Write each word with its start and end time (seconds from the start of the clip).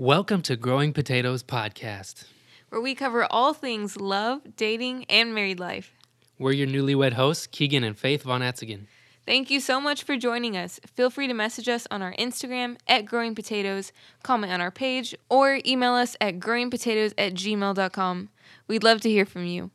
Welcome 0.00 0.40
to 0.44 0.56
Growing 0.56 0.94
Potatoes 0.94 1.42
Podcast. 1.42 2.24
where 2.70 2.80
we 2.80 2.94
cover 2.94 3.26
all 3.30 3.52
things 3.52 3.98
love, 3.98 4.40
dating, 4.56 5.04
and 5.10 5.34
married 5.34 5.60
life. 5.60 5.92
We're 6.38 6.52
your 6.52 6.68
newlywed 6.68 7.12
hosts, 7.12 7.46
Keegan 7.46 7.84
and 7.84 7.98
Faith 7.98 8.22
Von 8.22 8.40
Etzigen. 8.40 8.86
Thank 9.26 9.50
you 9.50 9.60
so 9.60 9.78
much 9.78 10.02
for 10.04 10.16
joining 10.16 10.56
us. 10.56 10.80
Feel 10.86 11.10
free 11.10 11.26
to 11.26 11.34
message 11.34 11.68
us 11.68 11.86
on 11.90 12.00
our 12.00 12.14
Instagram 12.14 12.78
at 12.88 13.04
Growing 13.04 13.34
Potatoes, 13.34 13.92
comment 14.22 14.50
on 14.50 14.62
our 14.62 14.70
page, 14.70 15.14
or 15.28 15.60
email 15.66 15.92
us 15.92 16.16
at 16.18 16.38
growingpotatoes 16.38 17.12
at 17.18 17.34
gmail.com. 17.34 18.30
We'd 18.68 18.82
love 18.82 19.02
to 19.02 19.10
hear 19.10 19.26
from 19.26 19.44
you. 19.44 19.70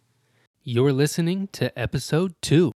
You're 0.64 0.92
listening 0.92 1.50
to 1.52 1.78
episode 1.78 2.34
two. 2.42 2.72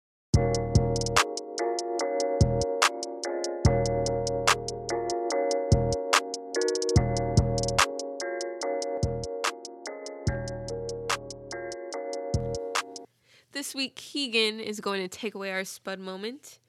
This 13.60 13.74
week, 13.74 13.94
Keegan 13.94 14.58
is 14.58 14.80
going 14.80 15.02
to 15.02 15.08
take 15.08 15.34
away 15.34 15.52
our 15.52 15.64
spud 15.66 15.98
moment. 16.00 16.60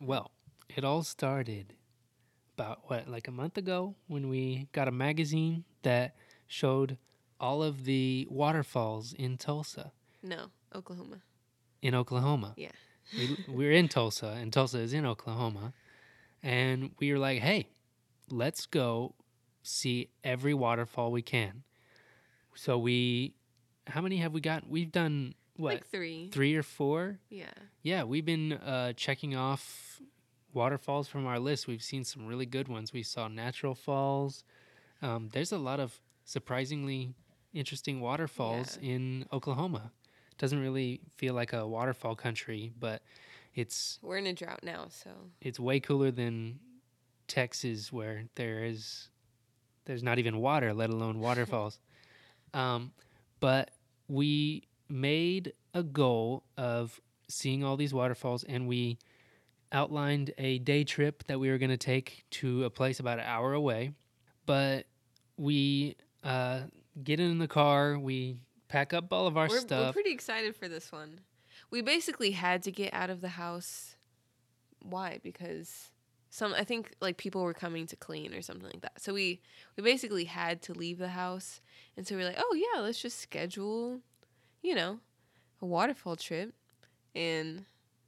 Well, 0.00 0.30
it 0.74 0.84
all 0.84 1.02
started 1.02 1.74
about 2.56 2.80
what, 2.84 3.06
like 3.08 3.28
a 3.28 3.30
month 3.30 3.58
ago 3.58 3.94
when 4.06 4.30
we 4.30 4.66
got 4.72 4.88
a 4.88 4.90
magazine 4.90 5.64
that 5.82 6.16
showed 6.46 6.96
all 7.38 7.62
of 7.62 7.84
the 7.84 8.26
waterfalls 8.30 9.12
in 9.12 9.36
Tulsa, 9.36 9.92
No, 10.22 10.46
Oklahoma. 10.74 11.18
in 11.82 11.94
Oklahoma. 11.94 12.54
Yeah. 12.56 12.70
we, 13.18 13.36
we're 13.46 13.72
in 13.72 13.88
Tulsa, 13.88 14.28
and 14.40 14.50
Tulsa 14.50 14.78
is 14.78 14.94
in 14.94 15.04
Oklahoma. 15.04 15.74
And 16.42 16.92
we 16.98 17.12
were 17.12 17.18
like, 17.18 17.40
hey, 17.40 17.68
let's 18.30 18.64
go 18.64 19.14
see 19.62 20.08
every 20.24 20.54
waterfall 20.54 21.12
we 21.12 21.20
can. 21.20 21.64
So 22.54 22.78
we, 22.78 23.34
how 23.88 24.00
many 24.00 24.16
have 24.16 24.32
we 24.32 24.40
got? 24.40 24.66
We've 24.66 24.90
done 24.90 25.34
what, 25.60 25.74
Like 25.74 25.86
three. 25.86 26.28
three 26.32 26.54
or 26.54 26.62
four? 26.62 27.18
Yeah. 27.28 27.50
Yeah, 27.82 28.04
we've 28.04 28.24
been 28.24 28.52
uh, 28.54 28.92
checking 28.94 29.36
off 29.36 30.00
waterfalls 30.52 31.08
from 31.08 31.26
our 31.26 31.38
list. 31.38 31.66
We've 31.68 31.82
seen 31.82 32.04
some 32.04 32.26
really 32.26 32.46
good 32.46 32.68
ones. 32.68 32.92
We 32.92 33.02
saw 33.02 33.28
natural 33.28 33.74
falls. 33.74 34.44
Um, 35.02 35.28
there's 35.32 35.52
a 35.52 35.58
lot 35.58 35.80
of 35.80 36.00
surprisingly 36.24 37.14
interesting 37.52 38.00
waterfalls 38.00 38.78
in 38.80 39.26
Oklahoma. 39.32 39.92
Doesn't 40.38 40.60
really 40.60 41.00
feel 41.16 41.34
like 41.34 41.52
a 41.52 41.66
waterfall 41.66 42.14
country, 42.14 42.72
but 42.78 43.02
it's 43.54 43.98
We're 44.02 44.18
in 44.18 44.26
a 44.26 44.32
drought 44.32 44.60
now, 44.62 44.86
so. 44.88 45.10
it's 45.40 45.58
way 45.60 45.80
cooler 45.80 46.10
than 46.10 46.60
Texas, 47.28 47.92
where 47.92 48.24
there 48.36 48.64
is 48.64 49.08
there's 49.84 50.02
not 50.02 50.18
even 50.18 50.38
water, 50.38 50.72
let 50.72 50.90
alone 50.90 51.18
waterfalls. 51.20 51.80
um, 52.54 52.92
but 53.40 53.70
we 54.08 54.64
made 54.90 55.52
a 55.74 55.82
goal 55.82 56.44
of 56.56 57.00
seeing 57.28 57.64
all 57.64 57.76
these 57.76 57.94
waterfalls, 57.94 58.44
and 58.44 58.66
we 58.66 58.98
outlined 59.72 60.32
a 60.38 60.58
day 60.58 60.84
trip 60.84 61.24
that 61.28 61.38
we 61.38 61.50
were 61.50 61.58
going 61.58 61.70
to 61.70 61.76
take 61.76 62.24
to 62.30 62.64
a 62.64 62.70
place 62.70 63.00
about 63.00 63.18
an 63.18 63.24
hour 63.24 63.52
away. 63.52 63.92
But 64.46 64.86
we 65.36 65.96
uh, 66.24 66.62
get 67.02 67.20
in 67.20 67.38
the 67.38 67.48
car, 67.48 67.98
we 67.98 68.36
pack 68.68 68.92
up 68.92 69.12
all 69.12 69.26
of 69.26 69.36
our 69.36 69.48
we're, 69.48 69.60
we're 69.70 69.92
pretty 69.92 70.12
excited 70.12 70.56
for 70.56 70.68
this 70.68 70.90
one. 70.92 71.20
We 71.70 71.82
basically 71.82 72.32
had 72.32 72.62
to 72.64 72.72
get 72.72 72.92
out 72.92 73.10
of 73.10 73.20
the 73.20 73.28
house. 73.28 73.96
Why? 74.82 75.20
Because 75.22 75.92
some 76.30 76.54
I 76.54 76.64
think 76.64 76.94
like 77.00 77.16
people 77.16 77.42
were 77.42 77.54
coming 77.54 77.86
to 77.88 77.96
clean 77.96 78.34
or 78.34 78.42
something 78.42 78.66
like 78.66 78.80
that. 78.82 79.00
So 79.00 79.12
we 79.12 79.40
we 79.76 79.82
basically 79.82 80.24
had 80.24 80.62
to 80.62 80.72
leave 80.72 80.98
the 80.98 81.08
house, 81.08 81.60
and 81.96 82.06
so 82.06 82.16
we 82.16 82.22
are 82.22 82.26
like, 82.26 82.38
oh 82.38 82.54
yeah, 82.54 82.80
let's 82.80 83.00
just 83.00 83.18
schedule, 83.18 84.00
you 84.62 84.74
know, 84.74 84.98
a 85.62 85.66
waterfall 85.66 86.16
trip, 86.16 86.54
and 87.14 87.64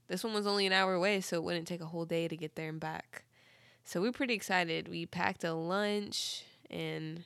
this 0.09 0.23
one 0.25 0.35
was 0.35 0.47
only 0.47 0.67
an 0.67 0.73
hour 0.73 0.95
away, 0.95 1.21
so 1.21 1.37
it 1.37 1.43
wouldn't 1.45 1.67
take 1.69 1.81
a 1.81 1.87
whole 1.87 2.05
day 2.05 2.29
to 2.29 2.37
get 2.37 2.55
there 2.57 2.69
and 2.69 2.81
back. 2.81 3.25
So 3.85 4.01
we 4.01 4.09
are 4.09 4.13
pretty 4.13 4.35
excited. 4.35 4.89
We 4.89 5.07
packed 5.07 5.43
a 5.45 5.55
lunch 5.55 6.45
and 6.71 7.25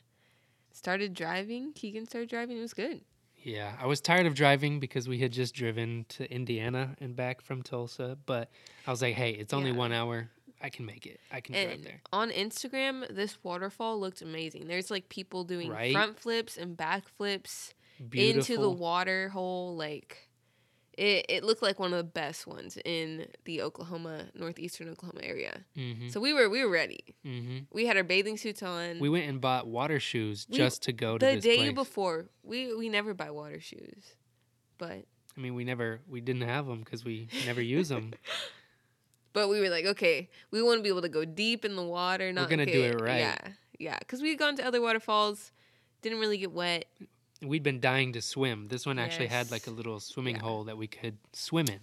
started 0.73 1.15
driving. 1.15 1.73
Keegan 1.75 2.07
started 2.07 2.29
driving. 2.31 2.57
It 2.59 2.63
was 2.63 2.75
good. 2.75 3.03
Yeah, 3.43 3.73
I 3.81 3.87
was 3.87 4.01
tired 4.01 4.27
of 4.27 4.35
driving 4.35 4.81
because 4.81 5.09
we 5.09 5.19
had 5.19 5.33
just 5.33 5.55
driven 5.55 6.05
to 6.11 6.29
Indiana 6.33 6.97
and 7.01 7.15
back 7.15 7.41
from 7.41 7.63
Tulsa, 7.63 8.19
but 8.27 8.51
I 8.87 8.91
was 8.91 9.03
like, 9.03 9.15
hey, 9.15 9.31
it's 9.33 9.53
only 9.53 9.71
Yeah. 9.71 9.77
one 9.77 9.93
hour. 9.93 10.31
I 10.61 10.71
can 10.71 10.87
make 10.87 11.07
it. 11.07 11.21
I 11.31 11.41
can 11.43 11.53
drive 11.55 11.71
And 11.71 11.85
there. 11.85 12.01
on 12.13 12.31
Instagram, 12.31 13.07
this 13.15 13.39
waterfall 13.45 14.01
looked 14.01 14.23
amazing. 14.23 14.67
There's 14.67 14.91
like 14.91 15.09
people 15.11 15.45
doing 15.45 15.71
Right? 15.71 15.93
front 15.93 16.19
flips 16.19 16.57
and 16.57 16.77
back 16.77 17.07
flips 17.07 17.75
Beautiful. 18.09 18.39
into 18.55 18.61
the 18.61 18.71
water 18.71 19.29
hole. 19.31 19.77
Like 19.77 20.29
it, 20.97 21.27
it 21.29 21.45
looked 21.45 21.63
like 21.63 21.79
one 21.79 21.93
of 21.93 21.99
the 21.99 22.05
best 22.05 22.47
ones 22.47 22.79
in 22.85 23.27
the 23.45 23.61
Oklahoma, 23.63 24.27
northeastern 24.35 24.89
Oklahoma 24.89 25.21
area. 25.23 25.65
hmm 25.75 26.09
So 26.09 26.21
we 26.21 26.33
were 26.33 26.49
we 26.49 26.65
were 26.65 26.71
ready. 26.71 27.05
hmm 27.23 27.59
We 27.73 27.87
had 27.87 27.97
our 27.97 28.05
bathing 28.05 28.37
suits 28.39 28.63
on. 28.63 28.99
We 28.99 29.09
went 29.09 29.29
and 29.29 29.41
bought 29.41 29.67
water 29.67 30.01
shoes 30.01 30.47
We- 30.49 30.57
just 30.57 30.83
to 30.85 30.93
go 30.93 31.19
to 31.19 31.27
the 31.27 31.41
day 31.41 31.57
place. 31.57 31.75
before, 31.75 32.27
we 32.43 32.75
we 32.75 32.89
never 32.89 33.13
buy 33.15 33.31
water 33.31 33.61
shoes, 33.61 34.15
but 34.79 35.05
I 35.37 35.41
mean, 35.43 35.55
we 35.55 35.65
never, 35.65 36.01
we 36.09 36.23
didn't 36.23 36.49
have 36.49 36.67
them 36.67 36.79
because 36.79 37.05
we 37.05 37.29
never 37.45 37.61
use 37.61 37.91
them. 37.91 38.15
But 39.35 39.51
we 39.51 39.61
were 39.61 39.69
like, 39.69 39.85
okay, 39.85 40.31
we 40.51 40.63
want 40.63 40.79
to 40.79 40.83
be 40.83 40.89
able 40.89 41.03
to 41.03 41.11
go 41.11 41.27
deep 41.27 41.67
in 41.67 41.77
the 41.77 41.85
water. 41.85 42.33
Not 42.33 42.49
gonna 42.49 42.65
do 42.65 42.85
it 42.85 43.01
right. 43.03 43.19
Yeah, 43.19 43.39
yeah. 43.79 43.99
Because 43.99 44.23
we 44.23 44.31
had 44.31 44.39
gone 44.39 44.57
to 44.57 44.65
other 44.67 44.81
waterfalls, 44.81 45.53
didn't 46.01 46.21
really 46.21 46.39
get 46.39 46.53
wet. 46.53 46.87
We'd 47.43 47.63
been 47.63 47.81
dying 47.81 48.13
to 48.13 48.23
swim. 48.23 48.69
This 48.69 48.87
one 48.87 48.99
actually 48.99 49.27
had 49.27 49.51
like 49.51 49.67
a 49.67 49.71
little 49.71 50.01
swimming 50.01 50.37
Yeah. 50.37 50.43
hole 50.43 50.65
that 50.65 50.77
we 50.77 50.87
could 50.87 51.19
swim 51.33 51.67
in. 51.69 51.81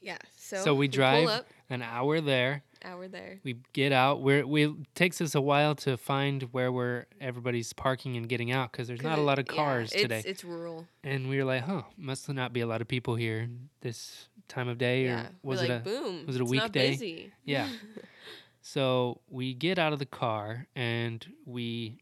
Yeah. 0.00 0.18
So 0.36 0.64
So 0.64 0.74
we 0.74 0.88
pull 0.88 0.94
drive 0.94 1.44
an 1.68 1.82
hour 1.82 2.20
there. 2.20 2.62
Hour 2.82 3.08
there. 3.08 3.40
We 3.44 3.56
get 3.74 3.92
out. 3.92 4.22
We're, 4.22 4.46
we 4.46 4.66
it 4.66 4.94
takes 4.94 5.20
us 5.20 5.34
a 5.34 5.40
while 5.40 5.74
to 5.76 5.96
find 5.98 6.44
where 6.52 6.72
we're 6.72 7.04
everybody's 7.20 7.72
parking 7.74 8.16
and 8.16 8.26
getting 8.28 8.50
out 8.50 8.72
because 8.72 8.88
there's 8.88 9.02
not 9.02 9.18
a 9.18 9.22
lot 9.22 9.38
of 9.38 9.46
cars 9.46 9.92
it's, 9.92 10.02
today. 10.02 10.22
It's 10.24 10.44
rural. 10.44 10.86
And 11.04 11.28
we 11.28 11.36
were 11.38 11.44
like, 11.44 11.62
huh, 11.64 11.82
must 11.98 12.28
not 12.30 12.52
be 12.54 12.60
a 12.60 12.66
lot 12.66 12.80
of 12.80 12.88
people 12.88 13.14
here 13.16 13.48
this 13.82 14.28
time 14.48 14.68
of 14.68 14.78
day, 14.78 15.04
Yeah. 15.04 15.26
or 15.26 15.30
was 15.42 15.62
it 15.62 15.70
a 15.70 15.78
boom? 15.80 16.26
was 16.26 16.36
it 16.36 16.40
a 16.40 16.44
it's 16.44 16.50
weekday? 16.50 17.30
yeah? 17.44 17.68
so 18.62 19.20
we 19.28 19.54
get 19.54 19.78
out 19.78 19.92
of 19.92 19.98
the 19.98 20.06
car 20.06 20.66
and 20.74 21.26
we 21.44 21.98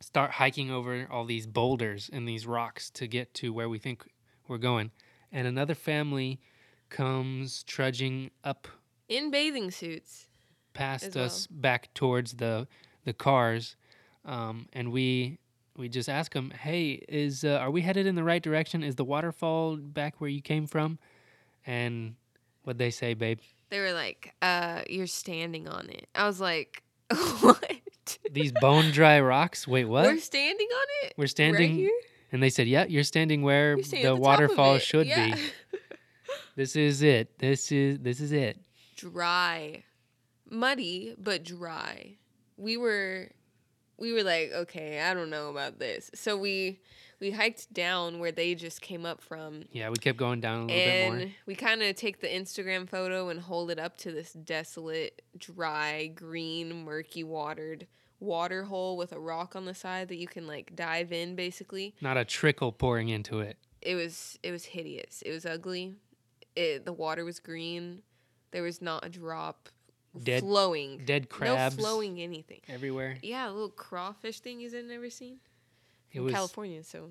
start 0.00 0.32
hiking 0.32 0.70
over 0.70 1.06
all 1.10 1.24
these 1.24 1.46
boulders 1.46 2.08
and 2.12 2.26
these 2.26 2.46
rocks 2.46 2.90
to 2.90 3.06
get 3.06 3.32
to 3.34 3.52
where 3.52 3.68
we 3.68 3.78
think 3.78 4.04
we're 4.48 4.58
going. 4.58 4.90
And 5.32 5.46
another 5.46 5.74
family 5.74 6.40
comes 6.88 7.62
trudging 7.62 8.30
up 8.42 8.66
In 9.08 9.30
bathing 9.30 9.70
suits. 9.70 10.26
past 10.74 11.04
As 11.04 11.14
well. 11.14 11.24
us 11.24 11.46
back 11.46 11.92
towards 11.94 12.34
the 12.34 12.66
the 13.04 13.12
cars, 13.14 13.76
um, 14.26 14.66
and 14.74 14.92
we 14.92 15.38
we 15.76 15.88
just 15.88 16.08
ask 16.08 16.32
them, 16.34 16.50
"Hey, 16.50 17.02
is 17.08 17.44
uh, 17.44 17.58
are 17.60 17.70
we 17.70 17.80
headed 17.82 18.06
in 18.06 18.14
the 18.14 18.24
right 18.24 18.42
direction? 18.42 18.82
Is 18.82 18.96
the 18.96 19.04
waterfall 19.04 19.76
back 19.76 20.20
where 20.20 20.28
you 20.30 20.42
came 20.42 20.66
from?" 20.66 20.98
And 21.66 22.16
what 22.64 22.76
they 22.78 22.90
say, 22.90 23.14
babe? 23.14 23.40
They 23.70 23.80
were 23.80 23.92
like, 23.92 24.34
uh, 24.42 24.82
you're 24.88 25.06
standing 25.06 25.68
on 25.68 25.88
it. 25.90 26.08
I 26.14 26.26
was 26.26 26.40
like, 26.40 26.82
what? 27.40 27.70
These 28.32 28.52
bone 28.52 28.90
dry 28.90 29.20
rocks. 29.20 29.66
Wait, 29.68 29.84
what? 29.86 30.04
We're 30.06 30.18
standing 30.18 30.68
on 30.72 30.86
it? 31.06 31.14
We're 31.16 31.26
standing, 31.26 31.70
Right 31.70 31.78
here? 31.78 32.00
and 32.32 32.42
they 32.42 32.50
said, 32.50 32.66
"Yeah, 32.68 32.84
you're 32.88 33.04
standing 33.04 33.42
where 33.42 33.74
You're 33.76 33.82
the, 33.84 34.02
the 34.02 34.16
waterfall 34.16 34.78
should 34.78 35.06
Yeah. 35.06 35.34
be. 35.34 35.42
This 36.56 36.76
is 36.76 37.00
it. 37.02 37.38
This 37.38 37.72
is 37.72 37.98
this 38.00 38.20
is 38.20 38.32
it." 38.32 38.58
dry 38.96 39.82
muddy 40.50 41.14
but 41.16 41.42
dry 41.42 42.16
we 42.58 42.76
were 42.76 43.30
we 43.98 44.12
were 44.12 44.22
like 44.22 44.50
okay 44.52 45.00
i 45.00 45.14
don't 45.14 45.30
know 45.30 45.48
about 45.48 45.78
this 45.78 46.10
so 46.12 46.36
we 46.36 46.78
we 47.18 47.30
hiked 47.30 47.72
down 47.72 48.18
where 48.18 48.30
they 48.32 48.54
just 48.54 48.82
came 48.82 49.06
up 49.06 49.22
from 49.22 49.64
Yeah, 49.72 49.88
we 49.88 49.96
kept 49.96 50.18
going 50.18 50.40
down 50.40 50.64
a 50.64 50.66
little 50.66 50.76
bit 50.76 51.06
more. 51.06 51.16
and 51.16 51.30
we 51.46 51.54
kind 51.54 51.82
of 51.82 51.96
take 51.96 52.20
the 52.20 52.26
instagram 52.26 52.86
photo 52.86 53.30
and 53.30 53.40
hold 53.40 53.70
it 53.70 53.78
up 53.78 53.96
to 53.98 54.12
this 54.12 54.34
desolate 54.34 55.22
dry 55.38 56.08
green 56.08 56.84
murky 56.84 57.24
watered 57.24 57.86
water 58.20 58.64
hole 58.64 58.96
with 58.96 59.12
a 59.12 59.18
rock 59.18 59.56
on 59.56 59.64
the 59.64 59.74
side 59.74 60.08
that 60.08 60.16
you 60.18 60.26
can 60.28 60.46
like 60.46 60.76
dive 60.76 61.12
in 61.12 61.34
basically. 61.34 61.94
Not 62.00 62.16
a 62.16 62.24
trickle 62.24 62.70
pouring 62.72 63.08
into 63.08 63.40
it. 63.40 63.56
it 63.80 63.94
was 63.94 64.38
it 64.42 64.50
was 64.52 64.64
hideous. 64.66 65.22
It 65.22 65.32
was 65.32 65.44
ugly. 65.46 65.96
It, 66.54 66.84
the 66.84 66.92
water 66.92 67.24
was 67.24 67.38
green. 67.40 68.02
There 68.50 68.62
was 68.62 68.82
not 68.82 69.04
a 69.06 69.08
drop 69.08 69.68
Dead- 70.22 70.42
flowing. 70.42 71.02
Dead 71.04 71.28
crabs 71.30 71.76
no 71.76 71.82
flowing 71.82 72.20
anything. 72.20 72.60
everywhere. 72.68 73.16
yeah 73.22 73.48
a 73.48 73.52
little 73.52 73.68
crawfish 73.70 74.40
thing 74.40 74.60
you've 74.60 74.72
never 74.74 75.08
seen 75.08 75.38
It 76.12 76.18
in 76.18 76.24
was 76.24 76.34
california 76.34 76.82
so. 76.84 77.10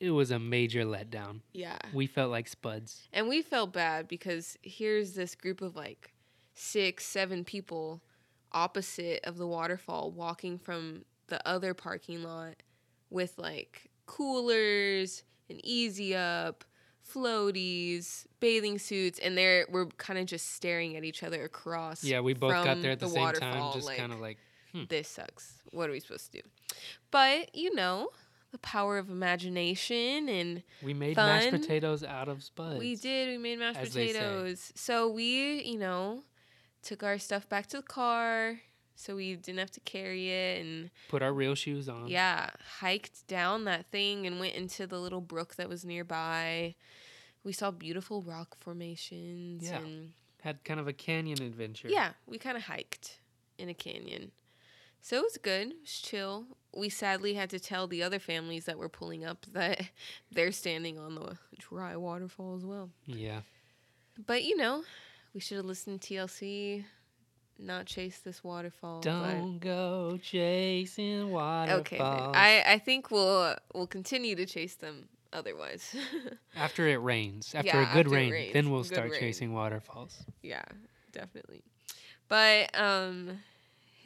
It 0.00 0.10
was 0.10 0.32
a 0.32 0.38
major 0.40 0.84
letdown. 0.84 1.42
yeah. 1.52 1.78
We 1.92 2.08
felt 2.08 2.32
like 2.32 2.48
spuds. 2.48 3.06
and 3.12 3.28
we 3.28 3.40
felt 3.42 3.72
bad 3.72 4.08
because 4.08 4.56
here's 4.62 5.12
this 5.12 5.36
group 5.36 5.60
of 5.62 5.76
like 5.76 6.10
six 6.54 7.06
seven 7.06 7.44
people 7.44 8.02
opposite 8.52 9.20
of 9.24 9.36
the 9.38 9.46
waterfall 9.46 10.10
walking 10.10 10.58
from 10.58 11.04
the 11.28 11.46
other 11.48 11.74
parking 11.74 12.22
lot 12.22 12.62
with 13.10 13.38
like 13.38 13.90
coolers 14.06 15.22
and 15.48 15.60
easy 15.64 16.14
up 16.14 16.64
floaties 17.12 18.26
bathing 18.40 18.78
suits 18.78 19.18
and 19.18 19.36
there 19.36 19.66
we're 19.70 19.86
kind 19.86 20.18
of 20.18 20.26
just 20.26 20.54
staring 20.54 20.96
at 20.96 21.04
each 21.04 21.22
other 21.22 21.44
across 21.44 22.04
Yeah, 22.04 22.20
we 22.20 22.34
both 22.34 22.52
got 22.64 22.80
there 22.80 22.92
at 22.92 23.00
the, 23.00 23.06
the 23.06 23.12
same 23.12 23.32
time, 23.32 23.72
just 23.72 23.86
like- 23.86 23.98
kind 23.98 24.12
of 24.12 24.20
like 24.20 24.38
hmm. 24.72 24.84
this 24.88 25.08
sucks. 25.08 25.54
What 25.72 25.88
are 25.88 25.92
we 25.92 26.00
supposed 26.00 26.32
to 26.32 26.42
do? 26.42 26.48
But 27.10 27.54
you 27.54 27.74
know 27.74 28.10
the 28.52 28.58
power 28.58 28.98
of 28.98 29.08
imagination 29.08 30.28
and 30.28 30.62
we 30.82 30.92
made 30.92 31.16
mashed 31.16 31.50
potatoes 31.50 32.04
out 32.04 32.28
of 32.28 32.42
spuds. 32.42 32.78
we 32.78 32.94
did 32.96 33.28
we 33.28 33.38
made 33.38 33.58
mashed 33.58 33.80
as 33.80 33.90
potatoes. 33.90 34.72
So 34.74 35.08
we 35.08 35.62
you 35.64 35.78
know 35.78 36.22
took 36.82 37.02
our 37.02 37.18
stuff 37.18 37.48
back 37.48 37.66
to 37.68 37.76
the 37.78 37.82
car 37.82 38.60
so 38.94 39.16
we 39.16 39.34
didn't 39.36 39.58
have 39.58 39.70
to 39.70 39.80
carry 39.80 40.28
it 40.30 40.60
and 40.64 40.90
Put 41.08 41.22
our 41.22 41.32
real 41.32 41.54
shoes 41.54 41.88
on. 41.88 42.08
yeah 42.08 42.50
hiked 42.80 43.26
down 43.26 43.64
that 43.64 43.86
thing 43.86 44.26
and 44.26 44.38
went 44.40 44.54
into 44.54 44.86
the 44.86 44.98
little 44.98 45.20
brook 45.20 45.54
that 45.56 45.68
was 45.68 45.84
nearby 45.84 46.74
we 47.44 47.52
saw 47.52 47.70
beautiful 47.70 48.22
rock 48.22 48.56
formations 48.60 49.64
Yeah. 49.68 49.78
and 49.78 50.12
Had 50.42 50.62
kind 50.64 50.78
of 50.80 50.88
a 50.88 50.92
canyon 50.92 51.40
adventure. 51.42 51.88
yeah 51.88 52.12
we 52.26 52.38
kind 52.38 52.56
of 52.56 52.64
hiked 52.64 53.18
in 53.58 53.68
a 53.68 53.74
canyon 53.74 54.32
so 55.00 55.16
it 55.16 55.22
was 55.22 55.38
good 55.38 55.68
it 55.70 55.76
was 55.80 55.90
chill 56.00 56.44
we 56.76 56.88
sadly 56.88 57.34
had 57.34 57.50
to 57.50 57.58
tell 57.60 57.86
the 57.86 58.02
other 58.02 58.18
families 58.18 58.64
that 58.66 58.78
were 58.78 58.88
pulling 58.88 59.24
up 59.24 59.46
that 59.52 59.80
they're 60.32 60.52
standing 60.52 60.98
on 60.98 61.14
the 61.14 61.36
dry 61.58 61.96
waterfall 61.96 62.56
as 62.56 62.64
well 62.64 62.90
Yeah. 63.06 63.40
but 64.26 64.44
you 64.44 64.56
know 64.56 64.82
we 65.34 65.40
should 65.40 65.56
have 65.56 65.66
listened 65.66 66.00
to 66.00 66.14
tlc 66.14 66.84
not 67.58 67.86
chase 67.86 68.18
this 68.20 68.42
waterfall 68.42 69.00
Don't 69.02 69.58
go 69.60 70.18
chasing 70.22 71.30
waterfalls. 71.30 71.80
Okay. 71.80 71.98
I 72.00 72.64
I 72.74 72.78
think 72.78 73.10
we'll 73.10 73.54
we'll 73.74 73.86
continue 73.86 74.34
to 74.34 74.46
chase 74.46 74.74
them 74.74 75.08
otherwise. 75.32 75.94
After 76.56 76.88
it 76.88 76.96
rains, 76.96 77.54
after 77.54 77.68
Yeah, 77.68 77.90
a 77.90 77.94
good 77.94 78.06
after 78.06 78.16
rain, 78.16 78.32
rains. 78.32 78.52
then 78.54 78.70
we'll 78.70 78.82
start 78.84 79.10
rain. 79.12 79.20
chasing 79.20 79.52
waterfalls. 79.52 80.24
yeah, 80.42 80.64
definitely. 81.12 81.62
But 82.28 82.76
um 82.78 83.38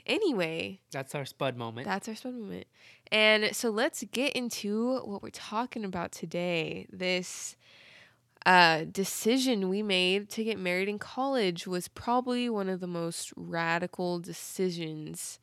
anyway, 0.06 0.80
That's 0.90 1.14
our 1.14 1.24
spud 1.24 1.56
moment. 1.56 1.86
that's 1.86 2.08
our 2.08 2.14
spud 2.14 2.34
moment. 2.34 2.66
And 3.12 3.54
so 3.56 3.70
let's 3.70 4.04
get 4.12 4.32
into 4.34 4.98
what 4.98 5.22
we're 5.22 5.30
talking 5.30 5.84
about 5.84 6.12
today. 6.12 6.86
This 6.92 7.56
uh, 8.46 8.84
decision 8.84 9.68
we 9.68 9.82
made 9.82 10.30
to 10.30 10.44
get 10.44 10.56
married 10.56 10.88
in 10.88 11.00
college 11.00 11.66
was 11.66 11.88
probably 11.88 12.48
one 12.48 12.68
of 12.68 12.78
the 12.78 12.86
most 12.86 13.32
radical 13.36 14.20
decisions 14.20 15.40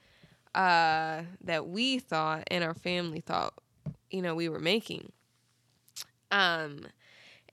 uh, 0.55 1.23
that 1.43 1.67
we 1.67 1.99
thought 1.99 2.45
and 2.47 2.63
our 2.63 2.73
family 2.73 3.19
thought, 3.19 3.53
you 4.09 4.21
know, 4.21 4.33
we 4.33 4.47
were 4.47 4.59
making. 4.59 5.11
Um, 6.31 6.87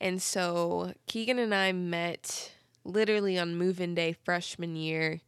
and 0.01 0.23
so 0.23 0.95
Keegan 1.09 1.41
and 1.41 1.53
I 1.53 1.73
met 1.73 2.53
literally 2.85 3.37
on 3.37 3.57
move-in 3.57 3.97
day 3.97 4.13
freshman 4.13 4.77
year. 4.77 5.21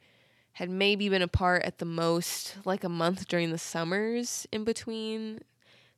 Had 0.56 0.70
maybe 0.70 1.08
been 1.08 1.22
apart 1.22 1.62
at 1.64 1.78
the 1.78 1.84
most 1.86 2.58
like 2.64 2.84
a 2.84 2.88
month 2.88 3.26
during 3.26 3.50
the 3.50 3.58
summers 3.58 4.46
in 4.52 4.64
between 4.64 5.40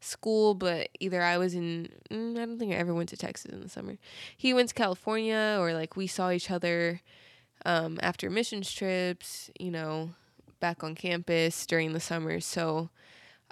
school, 0.04 0.54
but 0.54 0.88
either 1.00 1.22
I 1.22 1.38
was 1.38 1.54
in, 1.54 1.88
mm, 2.10 2.36
I 2.36 2.44
don't 2.46 2.58
think 2.58 2.72
I 2.72 2.76
ever 2.76 2.94
went 2.94 3.08
to 3.10 3.16
Texas 3.16 3.50
in 3.52 3.60
the 3.60 3.68
summer. 3.68 3.96
He 4.36 4.54
went 4.54 4.68
to 4.68 4.74
California, 4.74 5.56
or 5.60 5.72
like 5.72 5.96
we 5.96 6.06
saw 6.06 6.30
each 6.30 6.50
other 6.50 7.00
um, 7.64 7.98
after 8.02 8.30
missions 8.30 8.70
trips, 8.72 9.50
you 9.58 9.70
know, 9.70 10.10
back 10.60 10.84
on 10.84 10.94
campus 10.94 11.66
during 11.66 11.92
the 11.92 12.00
summer. 12.00 12.40
So 12.40 12.90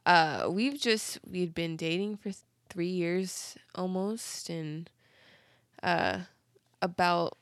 uh, 0.07 0.49
we've 0.51 0.81
just, 0.81 1.19
we'd 1.29 1.55
been 1.55 1.77
dating 1.77 2.17
for 2.17 2.31
th- 2.31 2.37
three 2.69 2.89
years 2.89 3.57
almost, 3.75 4.49
and 4.49 4.91
uh, 5.83 6.21
about 6.81 7.37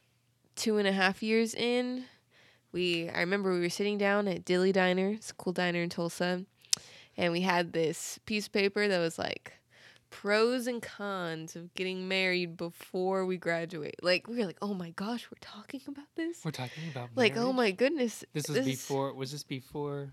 two 0.57 0.79
and 0.79 0.87
a 0.87 0.93
half 0.93 1.23
years 1.23 1.55
in, 1.55 2.05
we, 2.73 3.09
I 3.09 3.21
remember 3.21 3.53
we 3.53 3.61
were 3.61 3.69
sitting 3.69 3.99
down 3.99 4.29
at 4.29 4.45
Dilly 4.45 4.73
Diner, 4.73 5.11
it's 5.11 5.31
a 5.31 5.35
cool 5.35 5.53
diner 5.53 5.83
in 5.83 5.89
Tulsa 5.89 6.45
and 7.17 7.33
we 7.33 7.41
had 7.41 7.73
this 7.73 8.19
piece 8.27 8.47
of 8.47 8.53
paper 8.53 8.89
that 8.89 8.99
was 8.99 9.19
like 9.19 9.53
pros 10.11 10.67
and 10.67 10.83
cons 10.83 11.55
of 11.55 11.73
getting 11.75 12.09
married 12.09 12.57
before 12.57 13.25
we 13.25 13.37
graduate. 13.37 13.97
Like 14.03 14.27
we 14.29 14.39
were 14.39 14.47
like, 14.47 14.59
"Oh 14.61 14.75
my 14.75 14.91
gosh, 14.91 15.29
we're 15.31 15.39
talking 15.41 15.81
about 15.87 16.07
this?" 16.17 16.45
We're 16.45 16.51
talking 16.51 16.85
about 16.91 17.11
Like, 17.15 17.37
"Oh 17.37 17.53
my 17.53 17.71
goodness." 17.71 18.25
This 18.33 18.49
was 18.49 18.65
before. 18.65 19.15
Was 19.15 19.33
this 19.33 19.45
before? 19.45 20.13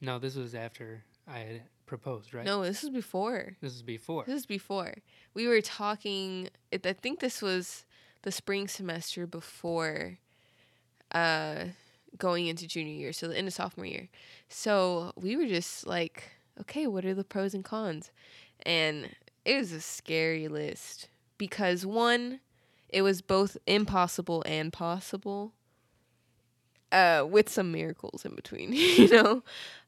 No, 0.00 0.18
this 0.18 0.36
was 0.36 0.54
after 0.54 1.04
I 1.26 1.38
had 1.38 1.62
proposed, 1.86 2.34
right? 2.34 2.44
No, 2.44 2.62
this 2.62 2.82
was 2.82 2.90
before. 2.90 3.56
This 3.60 3.74
is 3.74 3.82
before. 3.82 4.24
This 4.26 4.36
is 4.36 4.46
before. 4.46 4.94
We 5.34 5.46
were 5.46 5.60
talking 5.60 6.50
it, 6.70 6.86
I 6.86 6.92
think 6.92 7.20
this 7.20 7.42
was 7.42 7.84
the 8.22 8.32
spring 8.32 8.68
semester 8.68 9.26
before 9.26 10.18
uh 11.12 11.66
going 12.18 12.46
into 12.46 12.66
junior 12.66 12.92
year, 12.92 13.12
so 13.12 13.28
the 13.28 13.36
end 13.36 13.48
of 13.48 13.54
sophomore 13.54 13.86
year. 13.86 14.08
So 14.48 15.12
we 15.16 15.36
were 15.36 15.46
just 15.46 15.86
like, 15.86 16.24
okay, 16.60 16.86
what 16.86 17.04
are 17.04 17.14
the 17.14 17.24
pros 17.24 17.54
and 17.54 17.64
cons? 17.64 18.10
And 18.64 19.10
it 19.44 19.58
was 19.58 19.72
a 19.72 19.80
scary 19.80 20.48
list 20.48 21.08
because 21.38 21.84
one, 21.84 22.40
it 22.88 23.02
was 23.02 23.20
both 23.20 23.56
impossible 23.66 24.42
and 24.46 24.72
possible. 24.72 25.52
Uh, 26.92 27.26
with 27.28 27.48
some 27.48 27.72
miracles 27.72 28.24
in 28.24 28.36
between, 28.36 28.72
you 28.72 29.08
know? 29.08 29.42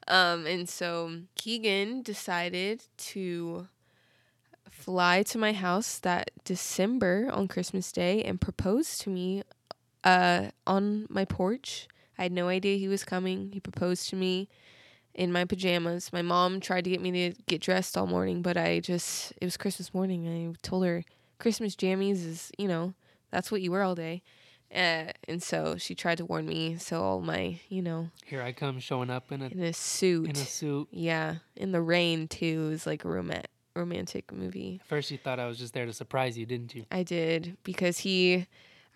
Um, 0.08 0.44
and 0.44 0.68
so 0.68 1.20
Keegan 1.36 2.02
decided 2.02 2.82
to 2.96 3.68
fly 4.68 5.22
to 5.24 5.38
my 5.38 5.52
house 5.52 5.98
that 6.00 6.30
December 6.44 7.28
on 7.32 7.48
Christmas 7.48 7.90
Day 7.92 8.22
and 8.22 8.40
propose 8.40 8.98
to 8.98 9.10
me 9.10 9.42
uh, 10.04 10.50
on 10.66 11.06
my 11.08 11.24
porch. 11.24 11.88
I 12.18 12.22
had 12.24 12.32
no 12.32 12.48
idea 12.48 12.78
he 12.78 12.88
was 12.88 13.04
coming. 13.04 13.50
He 13.52 13.60
proposed 13.60 14.08
to 14.10 14.16
me 14.16 14.48
in 15.14 15.32
my 15.32 15.44
pajamas. 15.44 16.12
My 16.12 16.22
mom 16.22 16.60
tried 16.60 16.84
to 16.84 16.90
get 16.90 17.00
me 17.00 17.10
to 17.30 17.42
get 17.46 17.60
dressed 17.60 17.96
all 17.96 18.06
morning, 18.06 18.42
but 18.42 18.56
I 18.56 18.80
just, 18.80 19.32
it 19.40 19.44
was 19.44 19.56
Christmas 19.56 19.92
morning. 19.94 20.26
I 20.28 20.54
told 20.66 20.84
her 20.86 21.04
Christmas 21.38 21.74
jammies 21.76 22.26
is, 22.26 22.50
you 22.58 22.68
know, 22.68 22.94
that's 23.30 23.50
what 23.52 23.60
you 23.62 23.70
wear 23.70 23.82
all 23.82 23.94
day. 23.94 24.22
Uh, 24.74 25.12
and 25.28 25.42
so 25.42 25.76
she 25.76 25.94
tried 25.94 26.18
to 26.18 26.24
warn 26.24 26.46
me. 26.46 26.76
So 26.76 27.00
all 27.02 27.20
my, 27.20 27.60
you 27.68 27.82
know, 27.82 28.10
Here 28.24 28.42
I 28.42 28.52
come, 28.52 28.80
showing 28.80 29.10
up 29.10 29.30
in 29.30 29.40
a 29.42 29.46
in 29.46 29.62
a 29.62 29.72
suit. 29.72 30.24
in 30.26 30.32
a 30.32 30.44
suit. 30.44 30.88
yeah, 30.90 31.36
in 31.54 31.70
the 31.72 31.80
rain 31.80 32.26
too. 32.28 32.66
It 32.66 32.70
was 32.70 32.86
like 32.86 33.04
a 33.04 33.08
rom- 33.08 33.30
romantic 33.76 34.32
movie. 34.32 34.80
At 34.82 34.88
first, 34.88 35.10
you 35.10 35.18
thought 35.18 35.38
I 35.38 35.46
was 35.46 35.58
just 35.58 35.72
there 35.72 35.86
to 35.86 35.92
surprise 35.92 36.36
you, 36.36 36.46
didn't 36.46 36.74
you? 36.74 36.84
I 36.90 37.04
did 37.04 37.56
because 37.62 37.98
he, 37.98 38.46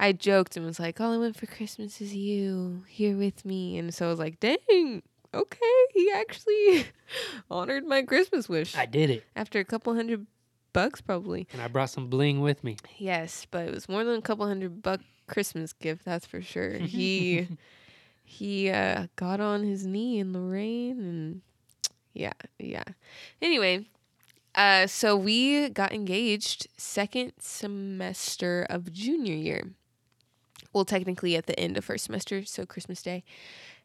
I 0.01 0.13
joked 0.13 0.57
and 0.57 0.65
was 0.65 0.81
like, 0.81 0.99
"All 0.99 1.13
I 1.13 1.19
want 1.19 1.37
for 1.37 1.45
Christmas 1.45 2.01
is 2.01 2.15
you 2.15 2.85
here 2.89 3.17
with 3.19 3.45
me," 3.45 3.77
and 3.77 3.93
so 3.95 4.07
I 4.07 4.09
was 4.09 4.19
like, 4.19 4.41
"Dang, 4.41 5.03
okay." 5.35 5.77
He 5.93 6.11
actually 6.11 6.87
honored 7.51 7.85
my 7.85 8.03
Christmas 8.03 8.49
wish 8.49 8.75
I 8.75 8.87
did 8.87 9.11
it, 9.11 9.25
after 9.37 9.61
a 9.61 9.65
couple 9.65 9.95
hundred 9.95 10.27
bucks, 10.73 11.03
probably. 11.03 11.47
and 11.53 11.61
I 11.61 11.69
brought 11.69 11.91
some 11.91 12.09
bling 12.09 12.41
with 12.41 12.65
me. 12.65 12.79
Yes, 12.97 13.47
but 13.51 13.69
it 13.69 13.75
was 13.75 13.91
more 13.91 14.03
than 14.03 14.17
a 14.19 14.23
couple 14.23 14.47
hundred 14.47 14.81
buck 14.81 15.01
Christmas 15.27 15.75
gift, 15.75 16.07
that's 16.07 16.25
for 16.27 16.41
sure. 16.41 16.73
He 16.79 17.47
he 18.25 18.71
uh, 18.71 19.09
got 19.17 19.41
on 19.41 19.65
his 19.65 19.85
knee 19.85 20.19
in 20.19 20.33
the 20.33 20.41
rain 20.41 20.99
and 21.01 21.43
yeah, 22.15 22.33
yeah. 22.59 22.85
Anyway, 23.43 23.87
uh, 24.55 24.87
so 24.87 25.15
we 25.15 25.69
got 25.69 25.93
engaged 25.93 26.69
second 26.79 27.33
semester 27.39 28.67
of 28.71 28.93
junior 28.93 29.35
year. 29.35 29.73
Well, 30.73 30.85
technically 30.85 31.37
at 31.37 31.47
the 31.47 31.59
end 31.59 31.77
of 31.77 31.85
first 31.85 32.05
semester, 32.05 32.45
so 32.45 32.65
Christmas 32.65 33.03
Day, 33.03 33.25